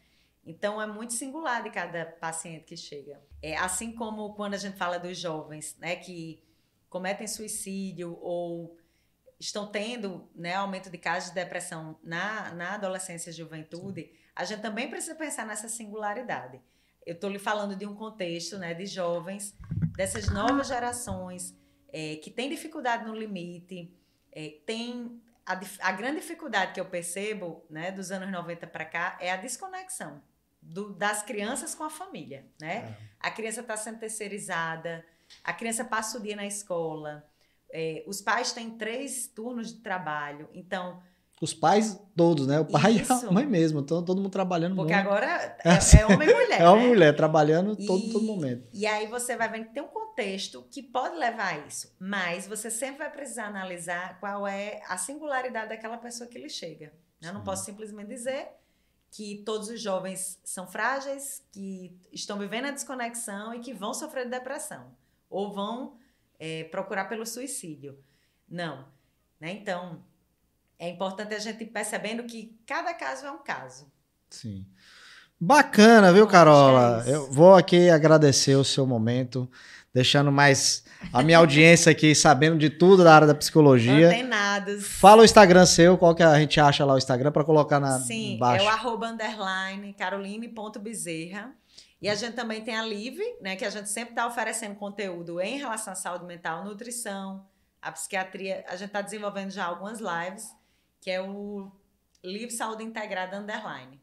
Então 0.45 0.81
é 0.81 0.85
muito 0.85 1.13
singular 1.13 1.63
de 1.63 1.69
cada 1.69 2.05
paciente 2.05 2.65
que 2.65 2.77
chega. 2.77 3.21
É 3.41 3.55
assim 3.55 3.93
como 3.93 4.33
quando 4.33 4.55
a 4.55 4.57
gente 4.57 4.77
fala 4.77 4.99
dos 4.99 5.17
jovens, 5.17 5.77
né, 5.79 5.95
que 5.95 6.43
cometem 6.89 7.27
suicídio 7.27 8.17
ou 8.21 8.77
estão 9.39 9.67
tendo, 9.67 10.29
né, 10.35 10.53
aumento 10.55 10.89
de 10.89 10.97
casos 10.97 11.29
de 11.29 11.35
depressão 11.35 11.97
na, 12.03 12.53
na 12.53 12.75
adolescência 12.75 13.29
e 13.29 13.33
juventude, 13.33 14.03
Sim. 14.03 14.11
a 14.35 14.45
gente 14.45 14.61
também 14.61 14.89
precisa 14.89 15.15
pensar 15.15 15.45
nessa 15.45 15.69
singularidade. 15.69 16.61
Eu 17.05 17.15
estou 17.15 17.29
lhe 17.29 17.39
falando 17.39 17.75
de 17.75 17.85
um 17.85 17.95
contexto, 17.95 18.57
né, 18.57 18.73
de 18.73 18.85
jovens 18.85 19.55
dessas 19.95 20.29
novas 20.29 20.67
gerações 20.67 21.55
é, 21.91 22.15
que 22.17 22.31
têm 22.31 22.49
dificuldade 22.49 23.05
no 23.05 23.15
limite, 23.15 23.93
é, 24.35 24.59
tem 24.65 25.21
a, 25.45 25.59
a, 25.79 25.91
grande 25.91 26.19
dificuldade 26.19 26.73
que 26.73 26.79
eu 26.79 26.85
percebo, 26.85 27.65
né, 27.69 27.91
dos 27.91 28.11
anos 28.11 28.31
90 28.31 28.67
para 28.67 28.85
cá, 28.85 29.17
é 29.19 29.31
a 29.31 29.37
desconexão 29.37 30.21
do, 30.61 30.93
das 30.93 31.21
crianças 31.21 31.75
com 31.75 31.83
a 31.83 31.89
família, 31.89 32.45
né? 32.59 32.75
É. 32.77 32.97
A 33.19 33.31
criança 33.31 33.61
está 33.61 33.75
sendo 33.75 33.99
terceirizada, 33.99 35.05
a 35.43 35.53
criança 35.53 35.83
passa 35.83 36.17
o 36.17 36.21
dia 36.21 36.35
na 36.35 36.45
escola, 36.45 37.29
é, 37.69 38.03
os 38.07 38.21
pais 38.21 38.53
têm 38.53 38.77
três 38.77 39.27
turnos 39.27 39.73
de 39.73 39.81
trabalho, 39.81 40.49
então 40.53 41.01
os 41.43 41.53
pais 41.53 41.99
todos, 42.15 42.47
né? 42.47 42.59
O 42.59 42.65
pai 42.65 42.93
Isso. 42.93 43.25
e 43.25 43.27
a 43.27 43.31
mãe 43.31 43.45
mesmo. 43.45 43.81
Então, 43.81 44.03
todo 44.03 44.21
mundo 44.21 44.31
trabalhando 44.31 44.75
Porque 44.75 44.93
muito. 44.93 45.05
agora 45.05 45.57
é, 45.63 45.99
é 45.99 46.05
homem 46.05 46.29
e 46.29 46.33
mulher. 46.33 46.61
é 46.61 46.69
homem 46.69 46.85
e 46.85 46.87
mulher, 46.89 47.15
trabalhando 47.15 47.75
todo, 47.75 48.05
e, 48.05 48.11
todo 48.11 48.25
momento. 48.25 48.69
E 48.71 48.85
aí 48.85 49.07
você 49.07 49.35
vai 49.35 49.49
vendo 49.49 49.65
que 49.65 49.73
tem 49.73 49.83
um 49.83 49.87
contexto 49.87 50.65
que 50.71 50.81
pode 50.81 51.17
levar 51.17 51.55
a 51.55 51.67
isso. 51.67 51.93
Mas 51.99 52.47
você 52.47 52.71
sempre 52.71 52.99
vai 52.99 53.11
precisar 53.11 53.47
analisar 53.47 54.19
qual 54.19 54.47
é 54.47 54.81
a 54.87 54.97
singularidade 54.97 55.69
daquela 55.69 55.97
pessoa 55.97 56.29
que 56.29 56.39
lhe 56.39 56.49
chega. 56.49 56.93
Né? 57.21 57.29
Eu 57.29 57.33
não 57.33 57.43
posso 57.43 57.65
simplesmente 57.65 58.07
dizer 58.07 58.47
que 59.11 59.43
todos 59.45 59.67
os 59.67 59.81
jovens 59.81 60.39
são 60.43 60.65
frágeis, 60.65 61.45
que 61.51 61.95
estão 62.11 62.39
vivendo 62.39 62.65
a 62.65 62.71
desconexão 62.71 63.53
e 63.53 63.59
que 63.59 63.73
vão 63.73 63.93
sofrer 63.93 64.23
de 64.23 64.31
depressão. 64.31 64.95
Ou 65.29 65.53
vão 65.53 65.97
é, 66.39 66.63
procurar 66.65 67.05
pelo 67.05 67.25
suicídio. 67.25 67.99
Não. 68.47 68.87
Né? 69.39 69.51
Então, 69.51 70.01
é 70.83 70.89
importante 70.89 71.33
a 71.33 71.39
gente 71.39 71.63
ir 71.63 71.67
percebendo 71.67 72.23
que 72.23 72.59
cada 72.67 72.93
caso 72.93 73.25
é 73.25 73.31
um 73.31 73.37
caso. 73.37 73.91
Sim. 74.29 74.65
Bacana, 75.39 76.11
viu, 76.11 76.27
Carola? 76.27 77.03
É 77.07 77.15
eu 77.15 77.31
vou 77.31 77.55
aqui 77.55 77.89
agradecer 77.89 78.55
o 78.55 78.63
seu 78.63 78.85
momento, 78.85 79.49
deixando 79.93 80.31
mais 80.31 80.83
a 81.11 81.23
minha 81.23 81.37
audiência 81.37 81.91
aqui 81.91 82.13
sabendo 82.13 82.57
de 82.57 82.69
tudo 82.69 83.03
da 83.03 83.15
área 83.15 83.27
da 83.27 83.35
psicologia. 83.35 84.07
Antenados. 84.07 84.85
Fala 84.85 85.21
o 85.21 85.25
Instagram 85.25 85.65
seu, 85.65 85.97
qual 85.97 86.13
que 86.13 86.23
a 86.23 86.37
gente 86.39 86.59
acha 86.59 86.83
lá 86.83 86.95
o 86.95 86.97
Instagram 86.97 87.31
para 87.31 87.43
colocar 87.45 87.79
na 87.79 87.99
Sim, 87.99 88.33
embaixo. 88.35 88.65
é 88.65 88.67
o 88.67 88.71
arroba 88.71 89.07
underline 89.07 89.93
caroline.bezerra. 89.93 91.53
E 92.01 92.09
a 92.09 92.15
gente 92.15 92.33
também 92.33 92.61
tem 92.61 92.75
a 92.75 92.83
Live, 92.83 93.23
né, 93.41 93.55
que 93.55 93.63
a 93.63 93.69
gente 93.69 93.89
sempre 93.89 94.11
está 94.11 94.27
oferecendo 94.27 94.75
conteúdo 94.75 95.39
em 95.39 95.57
relação 95.57 95.93
à 95.93 95.95
saúde 95.95 96.25
mental, 96.25 96.65
nutrição, 96.65 97.45
a 97.81 97.91
psiquiatria, 97.91 98.65
a 98.67 98.75
gente 98.75 98.87
está 98.87 99.01
desenvolvendo 99.01 99.51
já 99.51 99.65
algumas 99.65 99.99
lives, 99.99 100.53
que 101.03 101.11
é 101.11 101.21
o 101.21 101.69
Livre 102.23 102.51
Saúde 102.51 102.83
Integrada 102.83 103.37
Underline. 103.37 103.99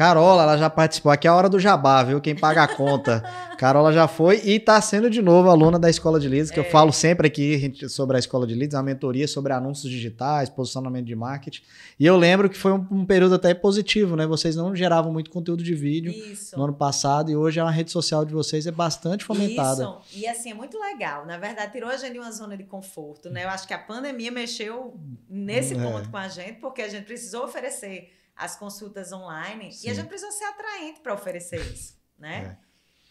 Carola, 0.00 0.44
ela 0.44 0.56
já 0.56 0.70
participou. 0.70 1.12
Aqui 1.12 1.28
é 1.28 1.30
a 1.30 1.34
hora 1.34 1.46
do 1.46 1.60
jabá, 1.60 2.02
viu? 2.02 2.22
Quem 2.22 2.34
paga 2.34 2.62
a 2.62 2.74
conta. 2.74 3.22
Carola 3.58 3.92
já 3.92 4.08
foi 4.08 4.40
e 4.42 4.52
está 4.52 4.80
sendo 4.80 5.10
de 5.10 5.20
novo 5.20 5.50
aluna 5.50 5.78
da 5.78 5.90
Escola 5.90 6.18
de 6.18 6.26
Leads, 6.26 6.50
que 6.50 6.58
é. 6.58 6.62
eu 6.62 6.70
falo 6.70 6.90
sempre 6.90 7.26
aqui 7.26 7.70
sobre 7.86 8.16
a 8.16 8.18
Escola 8.18 8.46
de 8.46 8.54
Leads, 8.54 8.74
a 8.74 8.82
mentoria 8.82 9.28
sobre 9.28 9.52
anúncios 9.52 9.92
digitais, 9.92 10.48
posicionamento 10.48 11.04
de 11.04 11.14
marketing. 11.14 11.60
E 11.98 12.06
eu 12.06 12.16
lembro 12.16 12.48
que 12.48 12.56
foi 12.56 12.72
um, 12.72 12.86
um, 12.90 13.04
período 13.04 13.34
até 13.34 13.52
positivo, 13.52 14.16
né? 14.16 14.26
Vocês 14.26 14.56
não 14.56 14.74
geravam 14.74 15.12
muito 15.12 15.30
conteúdo 15.30 15.62
de 15.62 15.74
vídeo 15.74 16.10
Isso. 16.10 16.56
no 16.56 16.64
ano 16.64 16.72
passado 16.72 17.30
e 17.30 17.36
hoje 17.36 17.60
a 17.60 17.68
rede 17.68 17.90
social 17.90 18.24
de 18.24 18.32
vocês 18.32 18.66
é 18.66 18.72
bastante 18.72 19.22
fomentada. 19.22 19.82
Isso. 19.82 20.18
E 20.18 20.26
assim, 20.26 20.52
é 20.52 20.54
muito 20.54 20.80
legal. 20.80 21.26
Na 21.26 21.36
verdade, 21.36 21.72
tirou 21.72 21.90
a 21.90 21.98
gente 21.98 22.14
de 22.14 22.18
uma 22.18 22.32
zona 22.32 22.56
de 22.56 22.64
conforto, 22.64 23.28
né? 23.28 23.44
Eu 23.44 23.50
acho 23.50 23.68
que 23.68 23.74
a 23.74 23.78
pandemia 23.78 24.32
mexeu 24.32 24.98
nesse 25.28 25.74
é. 25.74 25.76
ponto 25.76 26.08
com 26.08 26.16
a 26.16 26.26
gente, 26.26 26.54
porque 26.54 26.80
a 26.80 26.88
gente 26.88 27.04
precisou 27.04 27.44
oferecer 27.44 28.18
as 28.40 28.56
consultas 28.56 29.12
online 29.12 29.70
Sim. 29.70 29.86
e 29.86 29.90
a 29.90 29.94
gente 29.94 30.08
precisa 30.08 30.32
ser 30.32 30.44
atraente 30.44 31.00
para 31.00 31.12
oferecer 31.12 31.60
isso, 31.72 31.94
né? 32.18 32.58
É. 32.66 32.70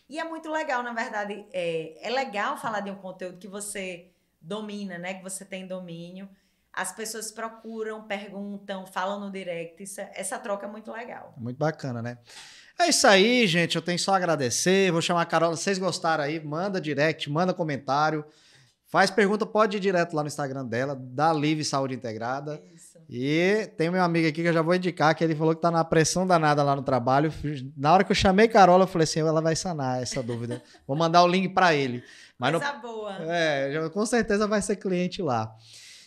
E 0.09 0.19
é 0.19 0.23
muito 0.23 0.49
legal, 0.49 0.81
na 0.81 0.91
verdade, 0.91 1.45
é, 1.53 1.95
é 2.01 2.09
legal 2.09 2.57
falar 2.57 2.79
de 2.79 2.89
um 2.89 2.95
conteúdo 2.95 3.37
que 3.37 3.47
você 3.47 4.11
domina, 4.41 4.97
né? 4.97 5.13
Que 5.13 5.23
você 5.23 5.45
tem 5.45 5.67
domínio. 5.67 6.27
As 6.73 6.91
pessoas 6.91 7.31
procuram, 7.31 8.07
perguntam, 8.07 8.87
falam 8.87 9.19
no 9.19 9.31
direct. 9.31 9.83
Isso, 9.83 10.01
é, 10.01 10.11
essa 10.15 10.39
troca 10.39 10.65
é 10.65 10.69
muito 10.69 10.91
legal. 10.91 11.35
Muito 11.37 11.57
bacana, 11.57 12.01
né? 12.01 12.17
É 12.79 12.89
isso 12.89 13.05
aí, 13.05 13.45
gente. 13.45 13.75
Eu 13.75 13.83
tenho 13.83 13.99
só 13.99 14.13
a 14.13 14.17
agradecer. 14.17 14.91
Vou 14.91 15.01
chamar 15.01 15.21
a 15.21 15.25
Carol. 15.25 15.55
Vocês 15.55 15.77
gostaram 15.77 16.23
aí? 16.23 16.43
Manda 16.43 16.81
direct, 16.81 17.29
manda 17.29 17.53
comentário. 17.53 18.25
Faz 18.87 19.11
pergunta, 19.11 19.45
pode 19.45 19.77
ir 19.77 19.79
direto 19.79 20.15
lá 20.15 20.23
no 20.23 20.27
Instagram 20.27 20.65
dela, 20.65 20.95
da 20.95 21.31
Live 21.31 21.63
Saúde 21.63 21.93
Integrada. 21.93 22.59
Isso. 22.73 22.78
E 23.11 23.67
tem 23.75 23.89
meu 23.89 24.03
amigo 24.03 24.27
aqui 24.27 24.43
que 24.43 24.47
eu 24.47 24.53
já 24.53 24.61
vou 24.61 24.75
indicar, 24.75 25.15
que 25.15 25.23
ele 25.23 25.33
falou 25.33 25.55
que 25.55 25.61
tá 25.61 25.71
na 25.71 25.83
pressão 25.83 26.27
danada 26.27 26.61
lá 26.61 26.75
no 26.75 26.83
trabalho. 26.83 27.33
Na 27.75 27.91
hora 27.91 28.03
que 28.03 28.11
eu 28.11 28.15
chamei 28.15 28.47
Carola, 28.47 28.83
eu 28.83 28.87
falei 28.87 29.05
assim: 29.05 29.21
ela 29.21 29.41
vai 29.41 29.55
sanar 29.55 30.03
essa 30.03 30.21
dúvida. 30.21 30.61
vou 30.87 30.95
mandar 30.95 31.23
o 31.23 31.27
link 31.27 31.49
para 31.49 31.73
ele. 31.73 32.03
Mas 32.37 32.51
Coisa 32.51 32.73
boa. 32.73 33.17
É, 33.21 33.89
com 33.91 34.05
certeza 34.05 34.47
vai 34.47 34.61
ser 34.61 34.75
cliente 34.75 35.23
lá. 35.23 35.51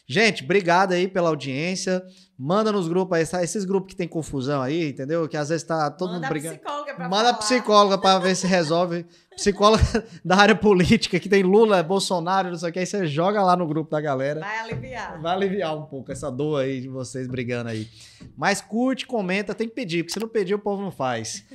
Gente, 0.06 0.42
obrigado 0.42 0.92
aí 0.92 1.06
pela 1.06 1.28
audiência. 1.28 2.02
Manda 2.38 2.72
nos 2.72 2.88
grupos 2.88 3.32
aí, 3.34 3.44
esses 3.44 3.64
grupos 3.64 3.90
que 3.92 3.96
tem 3.96 4.08
confusão 4.08 4.60
aí, 4.60 4.88
entendeu? 4.90 5.28
Que 5.28 5.36
às 5.36 5.48
vezes 5.48 5.64
tá 5.64 5.88
todo 5.90 6.08
Manda 6.08 6.22
mundo 6.22 6.28
brigando. 6.28 6.56
Psicóloga 6.56 6.94
pra 6.94 7.08
Manda 7.08 7.24
falar. 7.24 7.38
psicóloga 7.38 7.98
para 7.98 8.18
ver 8.18 8.34
se 8.34 8.46
resolve. 8.46 9.06
Psicóloga 9.36 9.82
da 10.24 10.36
área 10.36 10.54
política, 10.54 11.18
que 11.20 11.28
tem 11.28 11.42
Lula, 11.42 11.82
Bolsonaro, 11.82 12.50
não 12.50 12.58
sei 12.58 12.68
o 12.68 12.72
que, 12.72 12.80
aí 12.80 12.86
você 12.86 13.06
joga 13.06 13.42
lá 13.42 13.56
no 13.56 13.66
grupo 13.66 13.90
da 13.90 14.00
galera. 14.00 14.40
Vai 14.40 14.58
aliviar. 14.58 15.22
Vai 15.22 15.34
aliviar 15.34 15.78
um 15.78 15.86
pouco 15.86 16.10
essa 16.12 16.30
dor 16.30 16.62
aí 16.62 16.80
de 16.80 16.88
vocês 16.88 17.28
brigando 17.28 17.70
aí. 17.70 17.88
Mas 18.36 18.60
curte, 18.60 19.06
comenta, 19.06 19.54
tem 19.54 19.68
que 19.68 19.74
pedir, 19.74 20.02
porque 20.02 20.12
se 20.12 20.20
não 20.20 20.28
pedir, 20.28 20.54
o 20.54 20.58
povo 20.58 20.82
não 20.82 20.90
faz. 20.90 21.46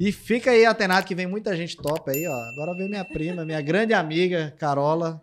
E 0.00 0.10
fica 0.10 0.50
aí 0.50 0.64
atenado 0.64 1.06
que 1.06 1.14
vem 1.14 1.26
muita 1.26 1.54
gente 1.54 1.76
top 1.76 2.10
aí, 2.10 2.26
ó. 2.26 2.34
Agora 2.52 2.74
vem 2.74 2.88
minha 2.88 3.04
prima, 3.04 3.44
minha 3.44 3.60
grande 3.60 3.92
amiga, 3.92 4.52
Carola 4.58 5.22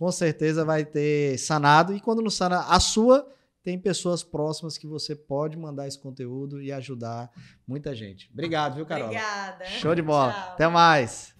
com 0.00 0.10
certeza 0.10 0.64
vai 0.64 0.82
ter 0.82 1.36
sanado. 1.36 1.94
E 1.94 2.00
quando 2.00 2.22
não 2.22 2.30
sana 2.30 2.60
a 2.60 2.80
sua, 2.80 3.28
tem 3.62 3.78
pessoas 3.78 4.22
próximas 4.22 4.78
que 4.78 4.86
você 4.86 5.14
pode 5.14 5.58
mandar 5.58 5.86
esse 5.86 5.98
conteúdo 5.98 6.62
e 6.62 6.72
ajudar 6.72 7.30
muita 7.68 7.94
gente. 7.94 8.30
Obrigado, 8.32 8.76
viu, 8.76 8.86
Carol? 8.86 9.08
Obrigada. 9.08 9.66
Show 9.66 9.94
de 9.94 10.00
bola. 10.00 10.32
Tchau. 10.32 10.52
Até 10.54 10.68
mais. 10.68 11.34